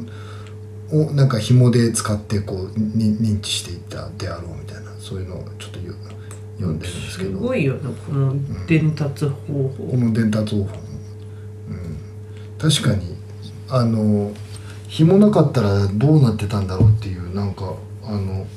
[0.92, 5.94] をなんか紐で使ってこうに認知していったであろうみたいなそういうのをちょっとよ
[6.58, 9.98] 読んでるんですけすどごいよねこの伝達方こ法。
[9.98, 10.76] の伝達方法。
[10.76, 10.82] も、
[11.70, 11.98] うん、
[12.58, 13.16] 確かに
[13.70, 14.32] あの
[14.88, 18.48] 紐なかったらどうなってたんだろうっていうなんかあの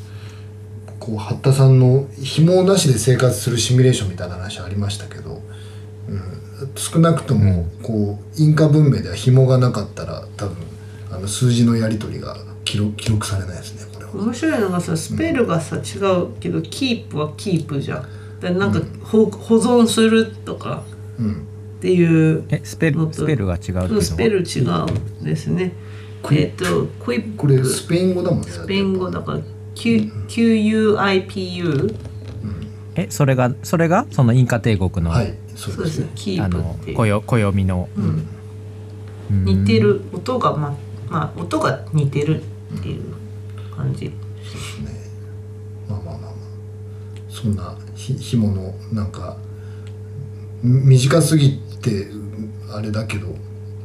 [1.03, 5.43] こう八田さんの紐なしで生活するシミュレーションみたいな話ありましたけど、
[6.09, 10.57] うん、少なくともこうインカ文明では紐がなかったら多分
[11.11, 14.13] あの数字のやり取りが記録記録されないですねこれは。
[14.13, 18.07] 面白いのがさスペルがさ違うけどキープはキープじゃん。
[18.41, 20.85] でなんか保保存するとか
[21.19, 21.33] うん
[21.79, 25.73] っていうえスペルスペルが違うスペル違うんですね。
[26.31, 28.49] えっとクイップこれスペイン語だもんね。
[28.49, 29.41] スペイン語だから
[29.75, 31.95] QUIPU
[32.95, 35.83] えそれがそれがそのインカ帝国の、はいそうでね。
[35.83, 36.11] そうですすね。
[36.15, 36.99] キあープっていう。
[36.99, 38.27] の暦暦の、うん。
[39.31, 39.45] うん。
[39.45, 40.03] 似てる。
[40.13, 40.77] 音がま
[41.09, 43.15] まあ音が似てるっていう
[43.75, 44.11] 感じ。
[45.89, 46.33] まあまあまあまあ。
[47.29, 49.37] そんなひ紐のなんか
[50.63, 52.09] み短すぎて
[52.71, 53.35] あれだけど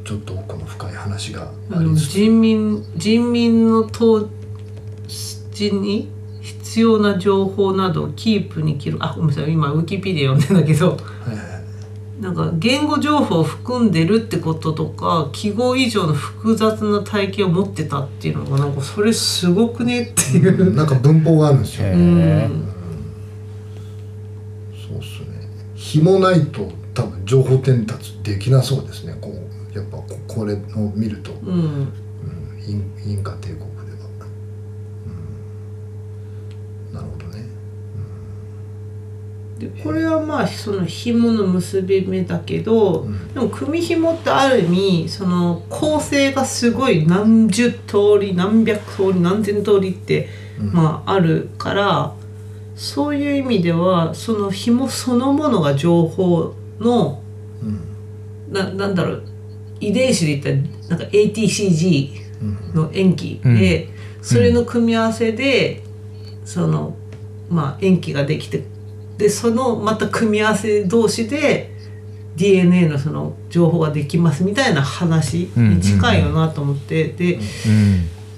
[0.04, 2.12] ちょっと奥の深い話がああのりつつ。
[2.12, 4.28] 人民人民の統
[5.58, 6.08] 治に
[6.40, 9.52] 必要な情報などをキープに記録あごめんなさい。
[9.52, 10.90] 今ウィキペディア読んでんだけど。
[10.90, 10.98] はい
[12.20, 20.74] なんか言語情報を含んでるってこととか記号以上の複雑な体系を持ってたっていうのがなんかそれすごくねっていう。
[20.74, 22.64] なんか文法があるんですよ、へうえん。
[24.72, 25.26] そうそう
[25.76, 29.16] 紐ないと多分情報伝達できなそうですね。
[29.20, 30.58] こうやっぱここれを
[30.96, 31.52] 見ると、うん。
[31.52, 31.92] うん、
[32.66, 33.67] インインカ帝国
[39.58, 43.34] でこれはまあその紐の結び目だけど、ん。
[43.34, 50.28] でも組紐ってある意味その構成がすごい何十通り何百通り何千通りって、
[50.60, 50.72] うん。
[50.72, 52.14] まああるから
[52.76, 57.20] そういう意味ではその紐そのものが情報の
[57.60, 58.52] うん。
[58.52, 59.24] ななんだろう
[59.80, 60.50] 遺伝子で言った
[60.90, 62.10] らなんか ATCG
[62.42, 62.74] うん。
[62.74, 63.88] の塩基で、
[64.22, 65.82] それの組み合わせで
[66.44, 66.94] その
[67.50, 68.62] まあ塩基ができて
[69.18, 71.72] でそのまた組み合わせ同士で
[72.36, 77.40] DNA のその情報ができますみたいな話に近いよなと思って、で、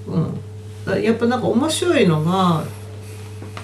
[0.09, 1.03] うん。
[1.05, 2.65] やっぱなんか面白いのが、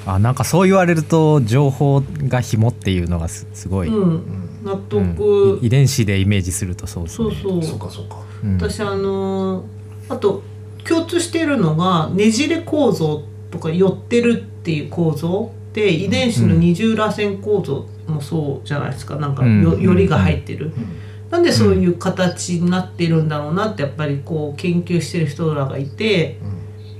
[0.05, 4.23] あなんかそう言われると情報が紐っていうのがすすごい、うん、
[4.62, 4.83] 納うん。
[5.17, 7.31] 得、遺伝子でイメージするとそうですね。
[7.43, 7.62] そうそう。
[7.64, 8.19] そうかそうか。
[8.45, 8.55] うん。
[8.57, 9.64] 私あのー
[10.09, 10.43] あと
[10.87, 19.16] 共通しているのがねじれ構造とか寄ってるっていう構造で遺伝子の二重らせん構造もそうじゃないですか。
[19.16, 20.72] なんかよ,、うんよりが入ってる、うん
[21.29, 26.39] なんでそういう形になってるんだろうなってやっぱりこう研究してる人らがいて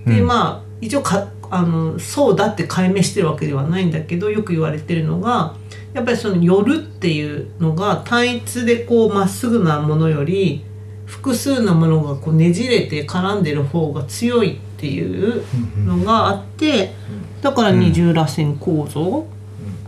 [0.05, 0.27] でうん。
[0.27, 5.55] まあ一応かあのそうだって解明してるわけではないんだけどよく言われてるのが
[5.95, 10.65] やっぱりその「寄る」っていうのが単一でこうまっすぐなものより
[11.05, 15.43] 複数のものがこうねじれて絡んでる方が強いっていう
[15.85, 16.93] のがあって
[17.41, 19.27] だから二重らせん構造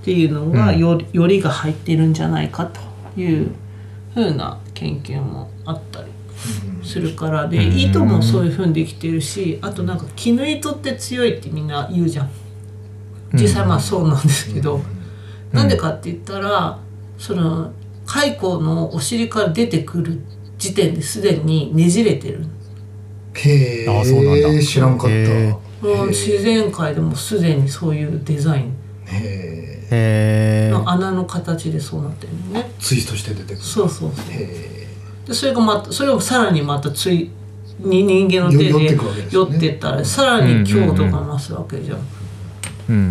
[0.01, 0.79] っていうのがうん。
[0.79, 2.81] よりよりが入ってるんじゃないかと
[3.21, 3.51] いう
[4.15, 6.09] ふうな研究もあったり
[6.83, 7.79] するからでうん。
[7.79, 12.31] 糸もそういうふうにできてるしあとなんか絹糸って強いってみんな言うじゃん。
[13.35, 14.81] 実際まあそうなんですけど、
[15.53, 16.79] なんでかって言ったら
[17.19, 17.73] その
[18.07, 20.21] 蚕のお尻から出てくる
[20.57, 22.47] 時点ですでにねじれてる
[23.45, 24.49] へあそうなんだ。
[24.49, 25.87] え知らんかった。
[25.87, 28.73] もう自然界でもすでにそういうデザイン。
[29.11, 32.71] えへえの穴の形でそうなってるのね。
[32.79, 33.57] ツイストして出てくる。
[33.57, 34.25] そうそうそう。
[34.31, 34.87] へ
[35.27, 37.31] でそれがまたそれをさらにまたつい
[37.79, 41.99] に人間の手でよ寄ってくわけです寄よねってったらさらに強度が増すわけじゃん。
[41.99, 42.05] うん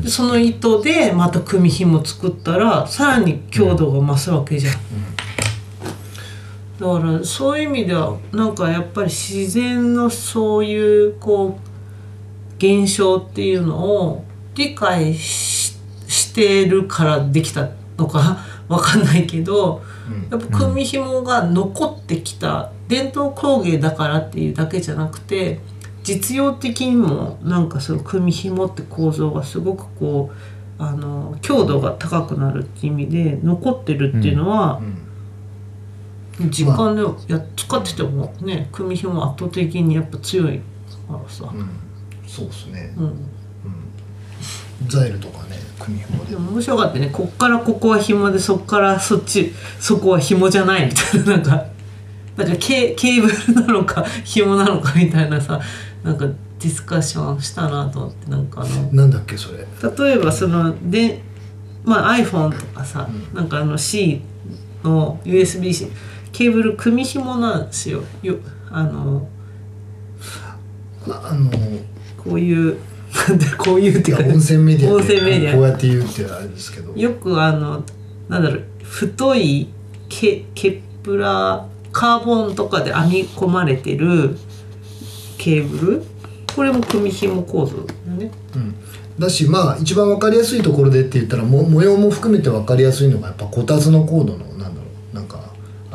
[0.01, 4.73] でその糸でまた組紐作ったらさらに強度が増すわけじゃん。
[6.79, 11.67] だからそういう意味ではなんかやっぱり自然のそういうこう
[12.57, 14.25] 現象っていうのを
[14.55, 20.39] 理解ししてるからできたのかわかんないけどうん。
[20.39, 25.59] やっぱ組紐が残ってきた伝統工芸だからっていうだけじゃなくて
[26.03, 34.96] 実用的にもなんかその組紐って構造がすごくこうあの強度が高くなるっていう意味で残ってるっていうのはう、ん
[36.39, 40.59] 実感でや使っててもね組紐圧倒的にやっぱ強い
[41.07, 41.69] からさ、うん。
[42.27, 42.93] そうですね。
[42.97, 43.29] うん、
[44.87, 46.35] ザイルとかね組紐で。
[46.35, 47.09] 面白かったね。
[47.11, 51.77] こっからここは紐でそっからそっちそこは紐じゃないみたいななんか。
[52.37, 55.59] なんかケケーブルなのか紐なのかみたいなさ
[56.03, 58.91] なんかディスカッションしたなと思ってなんかあの。
[58.91, 59.65] なんだっけそれ。
[60.05, 61.21] 例えばそので、
[61.83, 64.21] まあ、iPhone とかさ、なんかあの C
[64.83, 65.91] の USB-C
[66.37, 68.03] ケーブル組紐なんですよ。
[68.21, 68.35] よ
[68.69, 69.27] あの
[71.07, 71.49] ああの
[72.15, 72.77] こういう
[73.27, 75.53] なんでこういうっていうかいや音声メディア音声メディア。
[75.55, 76.93] こうやって言うってあれですけど。
[76.95, 77.83] よくあの
[78.29, 79.69] なんだろう太い
[80.09, 84.37] ケケプラカーボンとかで編み込まれてる
[85.39, 86.03] ケーブル？
[86.55, 88.31] これも組紐構造だよね。
[88.55, 88.75] うん。
[89.17, 94.75] だしまあ一番わかりやすいところでって言ったらも模様も含めてわかりやすいのがやっぱこたつのコードのなん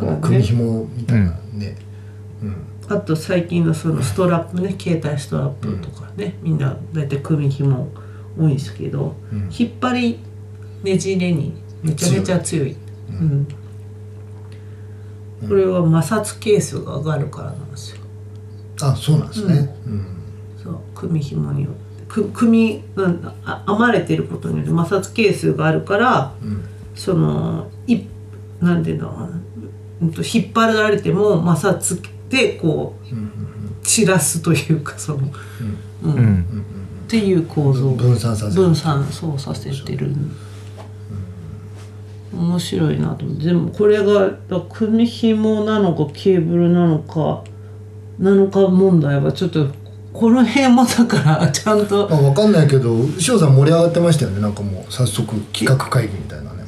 [0.06, 1.76] かあのそうね組紐みたいなね、
[2.42, 2.56] うん。
[2.88, 7.88] あと最近のそのストラップね携帯ストラップとかね、みんな大体組紐
[8.38, 9.50] 多いんですけど、うん。
[9.56, 10.18] 引っ張り
[10.82, 12.76] ねじれにめちゃめちゃ強い。
[13.10, 13.46] うん。
[15.48, 18.02] これは摩擦係数が上がるからなんですよ。
[18.80, 20.06] あそうなんですね、うん。
[20.62, 21.80] そう組紐によって。
[22.08, 26.64] く組うんあ編まれてることによって摩擦係数があるからうん。
[26.94, 28.02] そのい
[28.60, 29.30] なんていうの
[30.02, 33.32] 引っ張られても摩擦でこううん。
[33.82, 35.18] 散らすというかその、
[36.04, 36.14] うん。
[36.14, 36.64] うん。
[37.06, 37.90] っていう構造。
[37.90, 38.62] 分散させる。
[38.62, 40.14] 分散そうさせてる。
[42.34, 43.44] 面白いなと思って。
[43.44, 47.44] でもこれがだ組紐なのかケーブルなのか
[48.18, 49.66] なのか問題はちょっと
[50.12, 54.40] この辺もだからちゃんとまあ、わかんないけど翔さん盛り上がってましたよね。
[54.40, 56.61] なんかもう早速企画会議みたいなね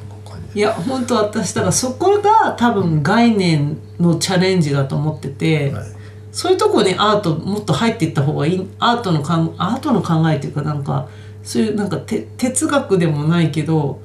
[0.55, 5.84] いや本当私だからそこが多分概念のチャレンジだと思ってて、はい。
[6.32, 11.09] そういうとこにアートもっと入っていった方がいいアートのかんアートの考えっていうかなんか
[11.44, 14.00] そういうなんかて哲学でもないけど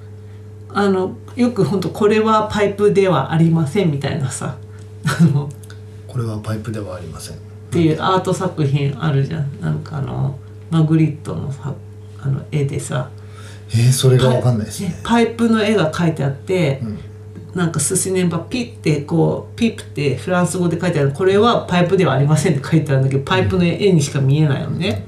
[0.71, 4.57] あのよく本当これはパイプではありませんみたいなさ。
[5.05, 5.49] あの
[6.07, 7.37] これはパイプではありません。
[7.37, 7.39] っ
[7.71, 9.61] ていうアート作品あるじゃん。
[9.61, 10.37] なんかあの
[10.69, 11.73] マグリットのさ
[12.19, 13.09] あの絵でさ
[13.71, 14.99] えー、それがわかんないですね。
[15.03, 16.99] パイプの絵が描いてあって、うん。
[17.55, 25.03] なんか「Ceci n'est pas une pipe」てこう「ピップ」ってフランス語で書いてあるこれはパイプではありませんって書いてあるんだけどパイプの絵にしか見えないのね。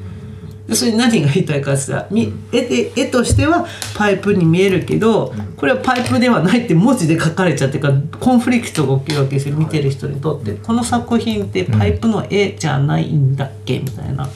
[0.67, 10.53] でそれ何が言いたいかってさみ絵で絵としてはパイプに見えるけどこれはパイプではないって文字で書かれちゃってるからコンフリクトが起きるわけですよ見てる人にとって。
[10.53, 13.77] この作品ってパイプの絵じゃないんだっけ？
[13.79, 14.27] みたいな。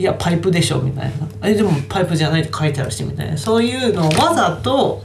[0.00, 1.28] いやパイプでしょみたいな。
[1.46, 3.36] えでもパイプじゃないって書いてあるしみたいな。
[3.36, 5.04] そういうのをわざと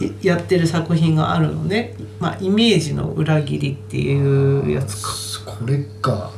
[0.00, 5.52] いやってる作品があるのね、まあ、イメージの裏切りっていうやつか。
[5.52, 6.32] これか。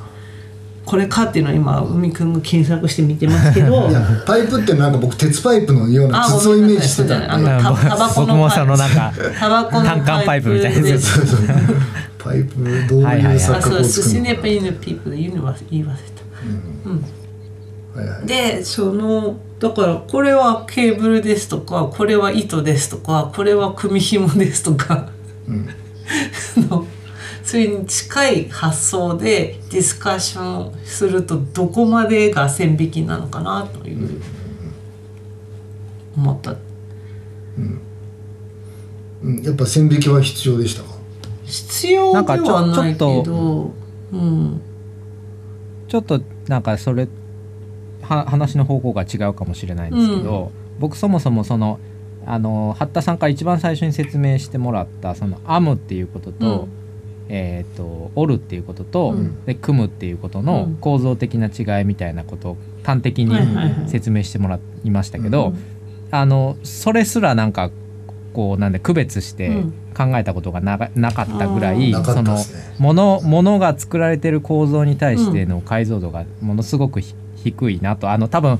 [0.84, 3.88] これかっていうのは今海くんが検索して見てますけど。
[3.88, 11.08] いやパイプってなんか僕鉄パイプのようなあ筒をイメージしてたんであのタタバコの僕もそのなんかタバコの単管パイプみたいなやつ。
[12.18, 12.56] パイプ
[12.88, 16.02] どういうはいはいはいあ錯覚をそうスシ作るのかネペイのピープル言うのは言い忘れた
[17.94, 18.26] はいはい。
[18.26, 25.10] でそのだからこれはケーブルですとかこれは糸ですとかこれは組紐ですとか、
[25.48, 26.86] あ の
[27.44, 34.20] それに近い発想でディスカッションするとどこまでが線引きなのかなという
[36.16, 36.54] 思った。
[39.22, 39.42] うん。
[39.42, 40.88] やっぱ線引きは必要でしたか？
[41.44, 43.72] 必要ではないけなんかちど
[44.12, 44.60] うん。
[45.88, 47.08] ちょっとなんかそれは
[48.02, 51.78] 話の方向が違うかもしれないんですけど、僕そもそもその
[52.26, 56.68] あの八田さんから一番最初に説明してもらったその「編む」っていうことと,、
[57.28, 59.44] えー、と折るっていうことと、うん。
[59.44, 60.76] で組むっていうことのうん。
[60.76, 63.36] 構造的な違いみたいなことを端的に
[63.88, 65.72] 説明してもらいましたけど、うん
[66.12, 67.70] あのそれすらなんか
[68.32, 69.74] こうなんで区別してうん。
[69.94, 72.38] 考えたことがなかったぐらい、なかったその
[72.78, 77.14] ものものが作られてる構造に対しての解像度がものすごくひ
[77.44, 78.10] 低いなと。
[78.10, 78.58] あの多分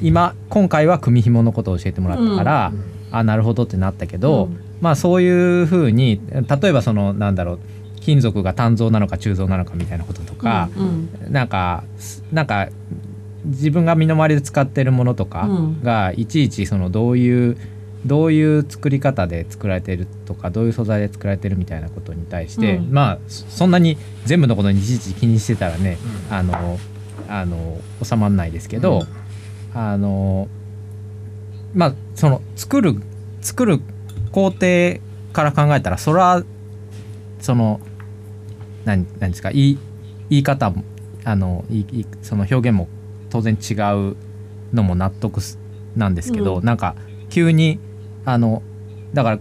[0.00, 2.72] 今今回は組紐のことを教えてもらったから、
[3.10, 4.60] あなるほどってなったけど、うん。
[4.80, 7.58] まあそういうふうに例えばそのなんだろう
[8.00, 10.82] 金属が単造なのか鋳造なのかみたいなこととか、う
[11.28, 11.32] ん。
[11.32, 11.82] なんか
[12.32, 12.68] なんか
[13.44, 15.82] 自分が身の回りで使ってるものとかうん。
[15.82, 17.56] がいちいちそのどういう
[18.06, 22.92] どういう作り方で作られてるとかどういう素材で作られてるみたいなことに対して、うん。
[22.92, 25.98] まあそそんなに全部のことにいちいち気にしてたらね、
[26.30, 26.78] あの
[27.28, 29.06] あの収まんないですけど、
[29.74, 30.48] あの
[31.74, 33.02] まあその作る
[33.40, 33.80] 作る
[34.32, 35.00] 工程
[35.32, 36.44] から考えたらそれは
[37.40, 37.80] その
[38.84, 39.78] 何何ですか言い
[40.30, 40.84] 言い方も
[41.24, 42.88] あのいいその表現も
[43.30, 44.16] 当然違う
[44.72, 45.58] のも納得す
[45.96, 46.64] なんですけど、うん。
[46.64, 46.94] なんか
[47.28, 47.80] 急に
[48.28, 48.62] あの
[49.14, 49.38] だから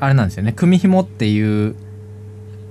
[0.00, 0.52] あれなんですよね。
[0.52, 1.74] 組紐っていう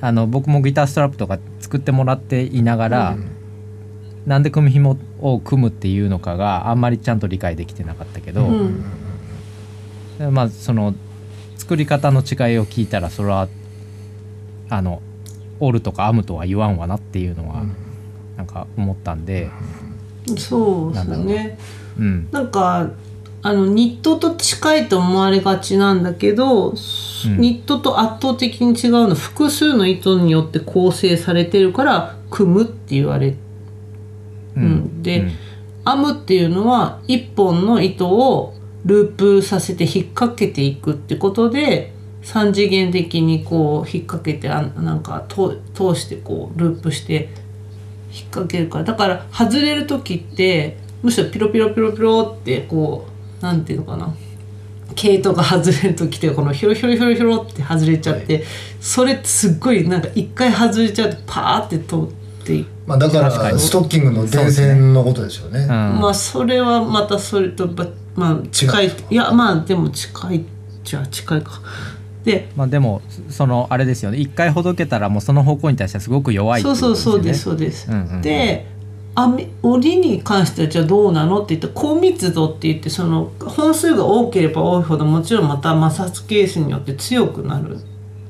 [0.02, 3.18] あの僕もギターストラップとか作ってもらっていながら、
[4.28, 8.84] なんで組紐を組むっていうのかがあんまりちゃんと理解できてなかったけど、うん。
[10.32, 10.94] まあその
[11.58, 13.48] 作り方の違いを聞いたらそれは
[14.70, 15.02] あの
[15.60, 17.64] 折るとか編むとは言わんわなっていうのは
[18.38, 19.50] なんか思ったんで、
[20.38, 21.58] そうですなんだね
[21.98, 22.92] うん、なんか
[23.44, 26.74] あのニットと近いと思われがちなんだけど、
[27.38, 33.36] ニットと圧倒的に違うのは複数の糸によって構成されてるから組むって言われ
[34.56, 35.04] うん。
[35.04, 35.32] でうん。
[35.86, 38.54] 編むっていうのは一本の糸を
[38.86, 47.30] ループさせて引っ掛けていくってことで三次元的にこう引っ掛けてあなんか通通してこうループして
[48.12, 48.84] 引っ掛けるから。
[48.84, 54.14] だから外れる時ってむしろピロピロピロピロってこうなんていうのかな。
[54.96, 58.44] 毛糸が外れる時ってこのヒョロヒョロヒョロヒョロって外れちゃって、
[58.80, 62.68] それってすっごいなんか一回外れちゃうとパーって通っていく。
[62.88, 65.60] まあだからストッキングの電線のことですよね。
[65.60, 65.68] うん。
[65.68, 67.86] まあそれはまたそれとば
[68.16, 68.92] まあ近い。
[69.10, 70.46] いやまあでも近い
[70.84, 71.62] じゃあ近いか。
[72.24, 74.18] でまあでもそのあれですよね。
[74.18, 78.22] 一回ほどけたらもうその方向に対してはすごく弱いってそいうそうそうですよそうです、うんうんうん。
[78.22, 78.66] で
[79.18, 87.80] 網織りに関してはじゃあどうなのって言ったら高密度って言ってその本数が多ければ多いほどもちろんまた摩擦係数によって強くなる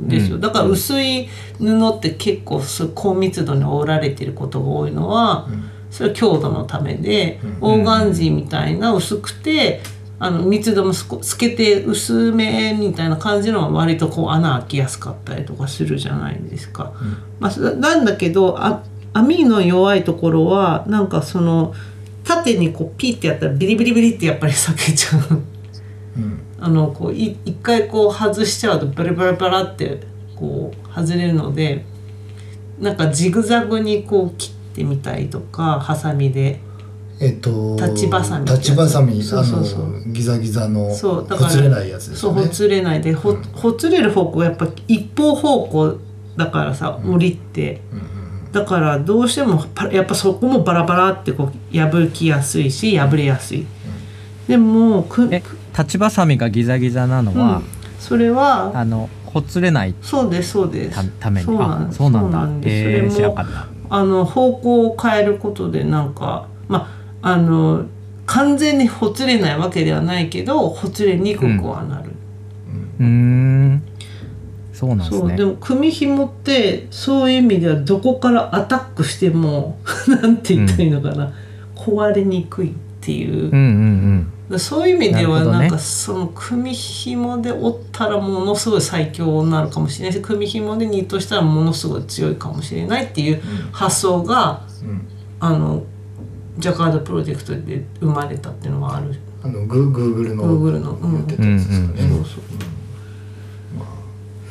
[0.01, 0.41] んですよ、うん。
[0.41, 1.27] だから薄い
[1.59, 5.49] 布って結構す高密度に織られてることが多いのは、
[5.91, 9.81] それは強度のためで、オーガンジーみたいな薄くて
[10.19, 16.93] あの密度もすこ透けて薄めみたいな感じのは割とこう穴開きやすかったりとかするじゃないですか。
[17.39, 18.83] まあ、そなんだけどあ
[19.14, 21.74] 網の弱いところはなんかその
[22.24, 25.43] 縦にこうピッてやったらビリビリビリってやっぱり裂けちゃう。
[26.18, 26.39] うん。
[26.60, 30.01] あのこうい一回こう外しちゃうとバラバラバラって
[30.36, 31.86] こう外れるので
[32.80, 36.60] なんかジグザグにこう切ってみたりとかハサミで。
[37.20, 40.03] えっと立ちばさみ立ちばさみそうそうそう。
[40.08, 45.97] ギザギザのそうだからほつれないやつですそうほつれないでほほつれる方向やっぱ一方方向
[46.36, 47.82] だからさ森って、
[48.52, 53.66] だからどうしてもパやっぱそこもバラバラってこう破きやすいし破れやすい。
[54.48, 57.39] でもくえ立ちばさみがギザギザなのうん。
[57.39, 57.62] は、
[58.00, 60.95] それはあのほつれないそうですそうです。
[60.95, 61.45] たために？
[61.45, 62.38] そうなんあそうなんだ。
[62.38, 62.74] そうなんです。
[62.74, 63.36] へえそれも
[63.89, 66.89] あの方向を変えることでなんかま
[67.22, 67.86] ああの
[68.26, 72.12] 完全にほつれないわけではないけどほつれにくくはなる、
[73.00, 73.82] うーん
[74.78, 75.36] そうなんですね。
[75.36, 81.34] でも組紐ってそういう意味ではどこからアタックしても なんて言ったらいいのかな、
[81.75, 83.49] 壊れにくいっていう。
[83.49, 93.41] うんうんそういう意味ではなんかその組紐で折ったらものすごい最強になるかもしれないし組紐でニットしたらものすごい強いかもしれないっていう
[93.73, 95.01] 発想がうん。
[95.41, 95.84] あの
[96.59, 99.13] ジャカードプロジェクトで生まれたっていうのはある。
[99.43, 100.91] あのググーグルの Google の。
[100.93, 101.11] うん。
[101.11, 102.76] 言ってたやつですよね、うんそうそう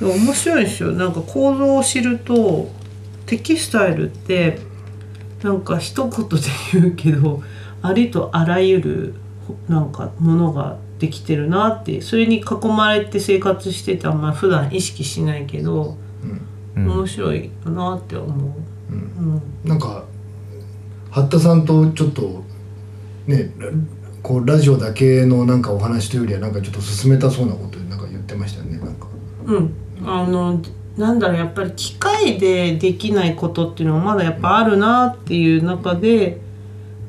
[0.01, 2.71] 面白いですよなんか構造を知ると
[3.27, 4.59] テキスタイルって
[5.43, 6.37] なんか一言で
[6.73, 7.43] 言うけど
[7.83, 9.15] ありとあらゆる
[9.69, 15.97] なんかものができてるなってそれに囲まれて生活しててあんま普段意識しないけど、
[16.75, 16.91] うん。
[16.91, 18.93] 面白いなって思う。
[18.93, 19.43] うん。
[19.65, 20.05] なんか
[21.11, 22.45] 八田さんとちょっと
[23.27, 23.71] ねラ
[24.23, 29.07] こうラジオだけのなんかお話というよりはなんかちょっと進めたそうなことなんか言ってましたよねなんか。
[29.45, 29.75] うん、
[30.07, 30.61] あの
[30.97, 36.41] なんだろうやっぱり機械でできないことっていうのはまだやっぱあるなっていう中で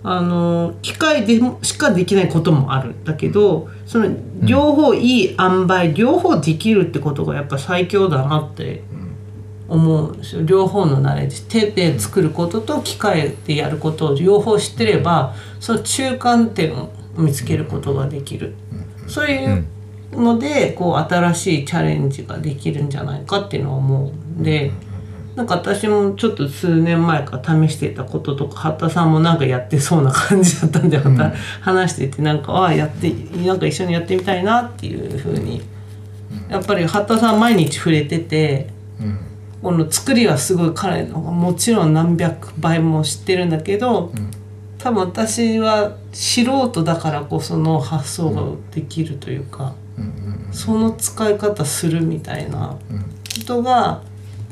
[0.03, 4.09] あの機械でもしかできないこともあるんだけどその
[4.41, 8.83] 両方いい塩梅、両方できるってことがやっぱ最強だなって
[9.67, 10.43] 思うんですよ。
[10.43, 18.55] 両方のナレッジ手で作ることと機械でやることを両方知ってればその中間点を見つけることができる。
[19.07, 19.65] そういう
[20.11, 24.71] のでこう新しいチャレンジができるんじゃないかっていうのは思うんで
[25.35, 33.11] なんか私もちょっと数年前から試していたこととか八田さんもなんかやってそうな感じだったんでまた話しててなんかああやって
[33.45, 35.61] なんか一緒にやってみたいなっていうふうに。
[36.49, 39.19] やっぱり八田さん毎日触れててうん。
[39.61, 44.13] この作りはすごい彼のもちろん何百倍も知ってるんだけど、
[44.77, 49.73] 多分私は素人だからこその発想ができるというか、
[50.51, 52.79] その使い方するみたいなこ
[53.45, 54.01] とが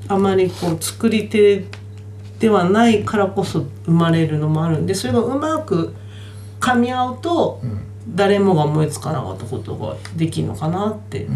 [0.08, 1.66] あまりこう作り手
[2.40, 5.94] ではないからこそ生まれるのもあるんでそれがうまく
[6.60, 7.62] 噛み合うと
[8.10, 11.28] 誰もが思いつかなかったことができるのかなって。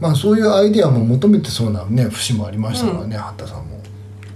[0.00, 3.82] まあそういうアイディアも求めてそうなね節もありましたからね、八田さんも。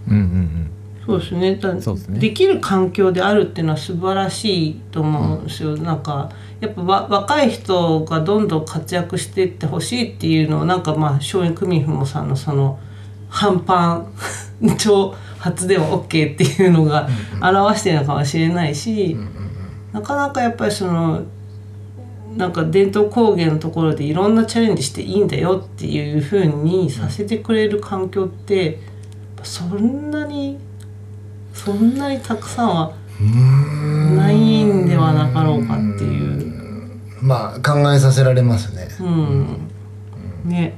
[0.09, 0.71] うんうん
[1.07, 1.57] そうですね。
[1.57, 2.21] だそうですね。
[2.21, 6.31] できる環境であるっていうのは素晴らしいと思うんですよ、なんか
[6.61, 12.79] やっぱわ若い人がどんどん活躍していってほしいっていうのをなんかまあ松陰組雲さんのその
[13.29, 14.13] 半パン
[14.79, 17.09] 超発電は OK っていうのが
[17.41, 19.17] 表してるのかもしれないし、
[19.93, 21.23] なかなかやっぱりその
[22.37, 28.79] なんか伝統工芸のところでいろんなチャレンジしていいんだよっていうふうにさせてくれる環境って
[29.43, 30.59] そんなに
[31.55, 32.93] そんなにたくさんは
[34.17, 36.51] ないんではなかろうかっていう。
[37.23, 38.89] まあ考えさせられますね。
[39.01, 39.69] うん、
[40.45, 40.75] ね。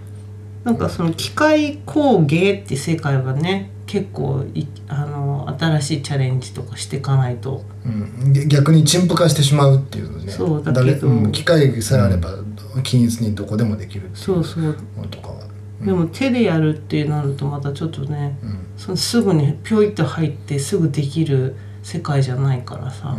[0.65, 7.65] なんかその機械工芸って世界はね結構いあの新しいチャレンジとかしていかないと。
[7.85, 10.33] うん、で逆に陳腐化してしまうっていうね。
[10.33, 11.09] そうだけど。
[11.09, 12.31] 誰うん機械さえあれば
[12.83, 14.65] 均一にどこでもできるっていそうそう。
[14.65, 14.67] う
[15.01, 15.52] のとかは。
[15.85, 18.39] でも手でやるってなるとまたちょっとね、
[18.77, 23.17] そのすぐにピョイと入ってすぐできる世界じゃないからさ、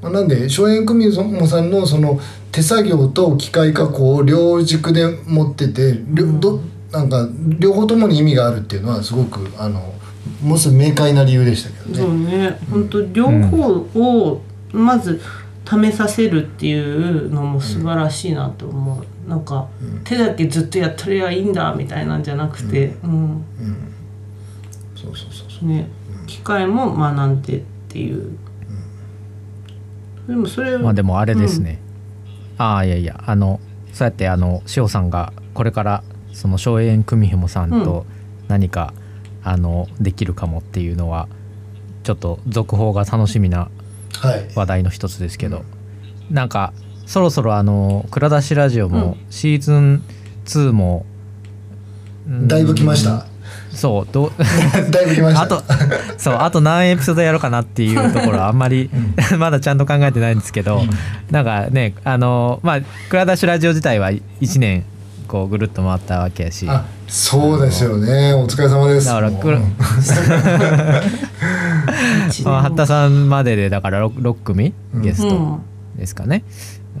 [0.00, 2.20] まあ、なんで松陰組もさんのその
[2.52, 6.60] 手作業と機械加工を両軸で持ってて、両ど
[6.92, 9.94] なんか両方ともに意味があるっていうのはすごくあの
[10.42, 12.50] もうすぐ明快な理由でしたけどそうね。
[12.50, 12.58] ね。
[12.70, 14.42] 本当両方を
[14.72, 15.20] まず
[15.68, 19.68] 試させるっていうのも素晴らしいなと思う、なんか、
[20.04, 23.44] 手だけずっとやってりゃいいんだみたいなんじゃなくて、うん。
[24.94, 25.68] そうそうそうそう。
[25.68, 25.88] ね、
[26.26, 28.36] 機械も学んでっていう、
[30.28, 31.80] でもそれまあでもあれですね、
[32.58, 33.60] ああいやいやあの
[33.92, 36.02] そうやってあの塩さんがこれから
[36.32, 38.04] その荘園組紐さんと
[38.48, 38.92] 何か、
[39.42, 41.28] あのできるかもっていうのは
[42.02, 43.75] ちょっと続報が楽しみなはい
[44.54, 45.64] 話題の一つですけど、
[46.30, 46.72] なんか
[47.06, 50.02] そろそろあの蔵出しラジオもシーズン
[50.46, 51.04] 2も、
[52.28, 52.48] うん。
[52.48, 53.26] だいぶ来ました？
[53.72, 54.30] そうどう？
[54.90, 55.42] だいぶ来ました。
[55.42, 55.62] あと
[56.18, 58.90] そうあと何エピソードやろうかなっていうところは あんまり
[59.38, 60.82] まだちゃんと考えてないんですけど、
[61.30, 64.84] なんかねあのまあ蔵出しラジオ自体は1年
[65.26, 66.66] こうぐるっと回ったわけやし。
[66.68, 68.32] あそうですよね。
[68.34, 69.06] お疲れ様です。
[69.06, 69.68] だからくらもう。
[72.44, 75.60] まあ八田さんまででだから 6, 6組うんゲストうん。
[75.96, 76.44] ですかね、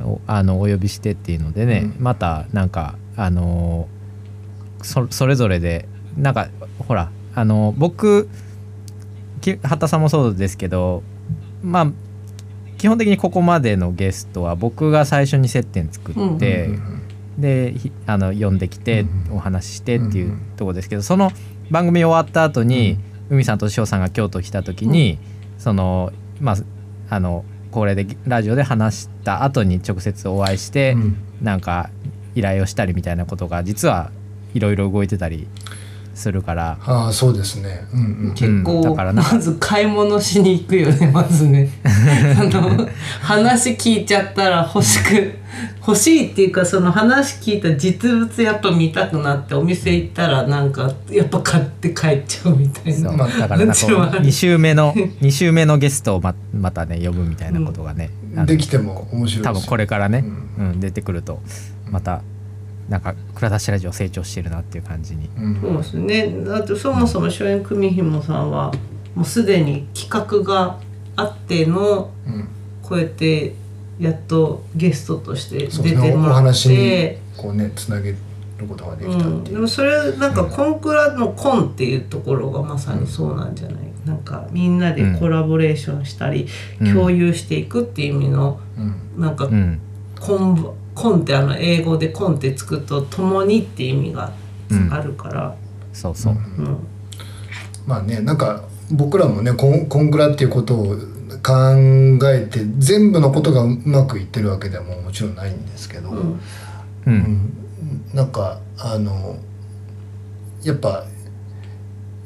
[0.02, 2.04] おあのお呼びしてっていうのでね、うん。
[2.04, 3.88] またなんかあの
[4.82, 6.48] そそれぞれでなんか
[6.78, 8.28] ほらあの僕
[9.40, 11.02] き八田さんもそうですけど
[11.62, 11.88] まあ
[12.78, 16.68] 基本的にここまでのゲストは僕が最初に接点作って、
[17.38, 19.36] でひあの呼んできてうん。
[19.36, 21.30] お話ししてっていううんところですけどその
[21.70, 25.18] 番組終わった後に、海さんと翔さんが京都来た時に、
[25.58, 26.56] そのまあ
[27.10, 31.16] あのこれでラジオで話した後に直接お会いして、うん。
[31.42, 31.90] なんか
[32.34, 34.10] 依頼をしたりみたいなことが実は
[34.54, 35.48] いろいろ動いてたり
[36.16, 36.78] するから。
[36.84, 37.86] ああそうですね。
[37.92, 38.02] うんう
[38.32, 38.34] ん。
[38.34, 41.68] 結構、うんだからなまず買い物しに行くよねまずね。
[41.84, 42.88] あの
[43.20, 45.34] 話聞いちゃったら欲しく
[45.86, 53.12] 欲しいっていうかその話聞いた実物やっぱ見たくなってお店行ったらなんかやっぱ買って帰っちゃうみたいな。
[53.12, 54.20] まあだからなんかもちろんある。
[54.20, 60.24] 2週目の2週目のゲストをままたね呼ぶみたいなことがね、あのできても面白い多分これからね、
[60.58, 61.40] ううん出てくると
[61.90, 62.22] また
[62.88, 65.60] なんか蔵出しラジオ成長してるなっていう感じに、うん。
[65.60, 66.44] そうですね。
[66.44, 68.72] だってそもそも初演組紐さんは
[69.14, 70.78] もうすでに企画が
[71.16, 72.48] あってのうん。
[72.82, 73.54] こうやって
[73.98, 77.18] やっとゲストとして出てもらっ話にて。
[77.36, 78.16] こうねつなげる
[78.68, 79.54] ことができたうん、っていう。
[79.56, 86.46] でもそれなんかコンクラのコンっていうところがまさにそうなんじゃない、なんかみんなでコラボレーションしたり、
[86.80, 86.94] うん。
[86.94, 88.80] 共有していくっていう意味のう
[89.18, 89.20] ん。
[89.20, 89.80] なんかうん
[90.20, 94.32] コン,、コンってあの英語でコンってつくと「共に」っていう意味が
[94.70, 95.54] うんあるから、
[95.92, 96.76] そうそう、うん。
[97.86, 100.96] まあねなんか僕らもねコンコンクラっていうことを
[101.42, 101.54] 考
[102.30, 106.16] えて全部のことがうまくいってるわけでももちろんないんですけど、うん。
[106.18, 106.40] うん。
[107.06, 107.52] うん。
[108.14, 109.36] なんかあの
[110.64, 111.04] やっぱ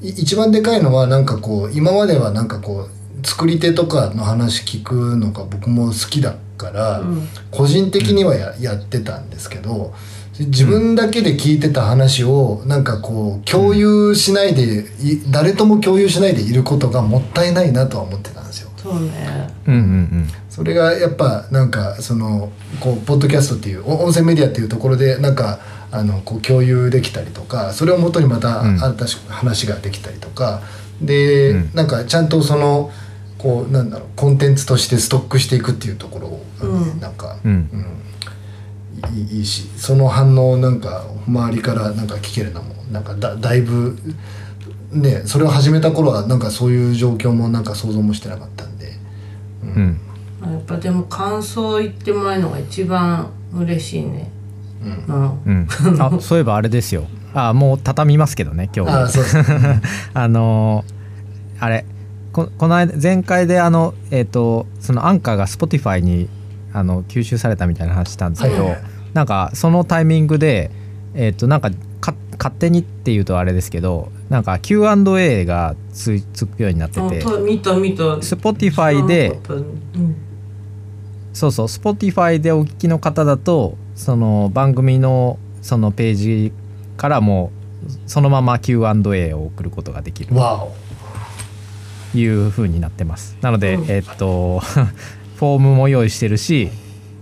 [0.00, 2.88] い一番でかいのはなんかこう今まではなんかこ
[3.22, 7.28] う作り手とかの話聞くのが僕も好きだから、うん。
[7.50, 9.94] 個人的にはや,、やってたんですけど
[10.38, 18.70] 自分だけで聞いてた話をなんかこう共有しないでい誰とも共有しないでいることがもったいないなとは思ってたんですよ。
[18.76, 19.50] そうね。
[19.66, 28.78] うんうんそれがやっぱなんかそのこうポッドキャストっていうお音声メディアっていうところでなんかあのこう共有できたりとかそれをもとにまたうん。
[28.78, 30.62] 新しく話ができたりとか。
[31.00, 31.70] で、うん。
[31.74, 32.90] なんかちゃんとその
[33.40, 36.36] こうなんだろうコンテンツとしてストックしていくっていうところが
[36.78, 37.00] ね、うん。
[37.00, 37.52] なんか、うん。
[37.72, 39.16] うん。
[39.16, 43.96] いいいいしその反応をなんか周りからなんか聞けるのもなんかだだいぶ
[44.92, 48.92] ねそれを始めた頃はなんかそういう状況もなんか想像もしてなかったんで。
[49.62, 50.00] うん。
[50.42, 50.52] うん。
[50.52, 54.30] やっぱでも感想言ってもらえるのが一番嬉しいね。
[54.84, 55.32] うん。
[55.46, 55.68] うん。
[55.86, 55.96] うん。
[56.02, 57.06] あそういえばあれですよ。
[57.32, 58.90] あもう畳みますけどね今日。
[58.90, 59.44] あそうそう
[60.12, 61.00] あのー
[61.62, 61.84] あれ
[62.32, 66.28] ここの間前回であのえっ、とそのアンカーが Spotify に
[66.72, 70.70] あの吸収されたみたいな話したんですけど、はいはいなんかそのタイミングで
[71.14, 71.70] えっ、となんか
[72.00, 77.74] か勝手にっていうとあれですけどなんか Q&A がついつくようになってあてた見た。
[77.74, 80.16] 見た Spotify でうん
[81.32, 86.52] そうそう Spotify でお聞きの方だとその番組のそのページ
[86.96, 87.52] からも
[87.86, 90.34] うそのまま Q&A を送ることができる。
[90.34, 90.66] わお。
[90.68, 90.74] と
[92.14, 93.36] いう風になってます。
[93.40, 93.90] なので、うん。
[93.90, 94.60] えっと
[95.36, 96.70] フォームも用意してるし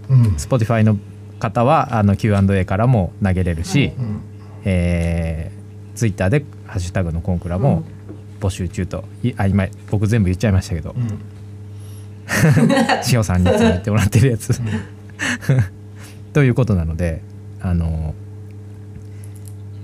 [0.08, 0.22] うん。
[0.36, 0.98] Spotify の
[1.38, 4.20] 方はあの Q&A からも投げれるし、うん
[4.64, 7.84] えー、Twitter で「ハッシュタグのコンクラ」も
[8.40, 10.94] 募集中といあ今僕全部言っちゃいましたけど。
[10.96, 11.18] うん。
[13.10, 14.60] 塩さんに言ってもらってるやつ。
[16.34, 17.22] ということなので
[17.60, 18.14] あの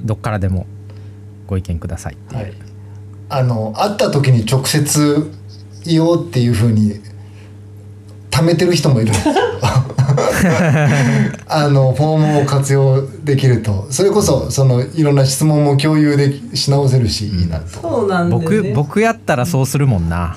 [0.05, 0.66] どっからでも
[1.46, 2.55] ご意見くださいっていう、はい
[3.29, 5.31] あの会った時に直接
[5.85, 7.01] 言おうっていうふうに
[8.31, 9.11] 貯めてる人もいる。
[9.11, 10.55] んですけど
[11.49, 13.87] あのフォームを活用できると。
[13.91, 17.81] それこそそのいろんな質問も共有できし直せるし、いいなと。
[17.81, 18.72] そうなん僕ね。
[18.75, 20.37] 僕やったらそうするもんな。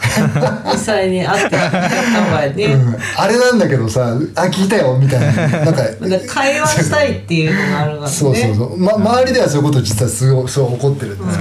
[0.72, 5.48] 実際に会ってやった方がね、うん、あれなんだけどさあ聞いたよみたいな。
[5.66, 8.08] なんかなんか会話したいっていうのがあるからね。
[8.08, 11.40] そうそうそう、ま、周りではそういうこと実はすごいそう起こってるんです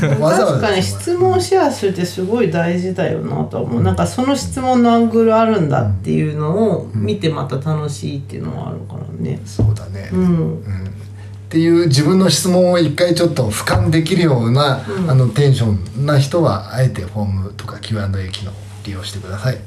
[0.00, 0.60] けど、わざわざ。
[0.60, 9.40] 確かに質問シェアするってすごい大事だよなとは思う、なんかその質問のアングルあるんだっていうのを見てまた楽しいっていうのはあるからね。
[9.46, 10.81] そうだね、うん
[11.52, 18.54] っていう自分の質問を一回ちょっと俯瞰できるような、あのテンションな人はあえてフォームとか Q&A 機能を
[18.86, 19.58] 利用してください。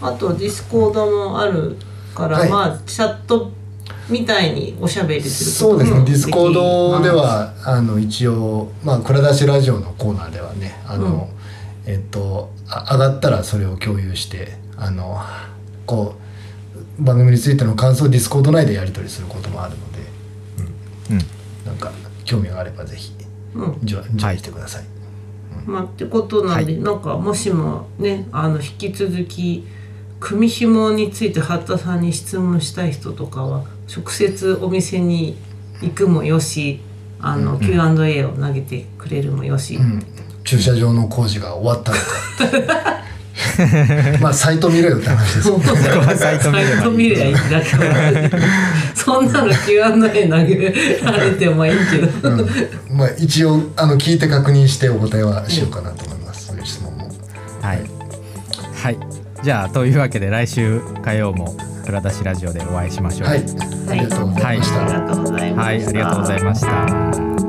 [0.00, 1.76] あとディスコードもある
[2.14, 2.48] から、はい。
[2.48, 3.52] まあチャット
[4.08, 11.28] みたいにおしゃべりするそうですね、ディスコードでははあの一応まあ蔵出しラジオのコーナーではねあの、
[11.84, 15.20] えっとあ上がったらそれを共有してあの
[15.84, 16.14] こ
[16.98, 19.87] う番組についての感想をディスコード内でやり取りすることもあるので、うん
[21.66, 21.92] なんか
[22.24, 23.12] 興味があればぜひ
[23.54, 23.78] うん。
[23.82, 24.84] ジョインしてください。
[25.66, 26.82] まあ、ってことなんで、はい。
[26.82, 29.66] なんかもしもねあの引き続き
[30.20, 35.36] 組紐について八田さんに質問したい人とかは直接お店に
[35.80, 36.80] 行くもよし
[37.20, 40.02] あの、Q&A を投げてくれるもよし、うん。
[40.44, 41.98] 駐車場の工事が終わったの
[42.72, 43.02] か
[44.20, 45.48] まあサイト見ろよって話です。
[45.48, 46.74] よねはサイト見ればいい。
[46.74, 47.34] サイト見ればいい。
[47.34, 48.38] だけど
[48.94, 52.30] そんなの Q&A 投げられてもいいけど、
[52.90, 57.08] まあ一応あの聞いて確認してお答えはしようかなと思います、そういう質問も。
[57.62, 57.80] はい、
[58.82, 58.98] はい、
[59.42, 63.28] じゃあというわけで来週火曜も蔵出しラジオでお会いしましょう。
[63.28, 63.44] はい。
[63.88, 64.58] ありがとうござい。
[64.58, 65.62] ました、ありがとうございました。
[65.62, 67.47] はい、ありがとうございました。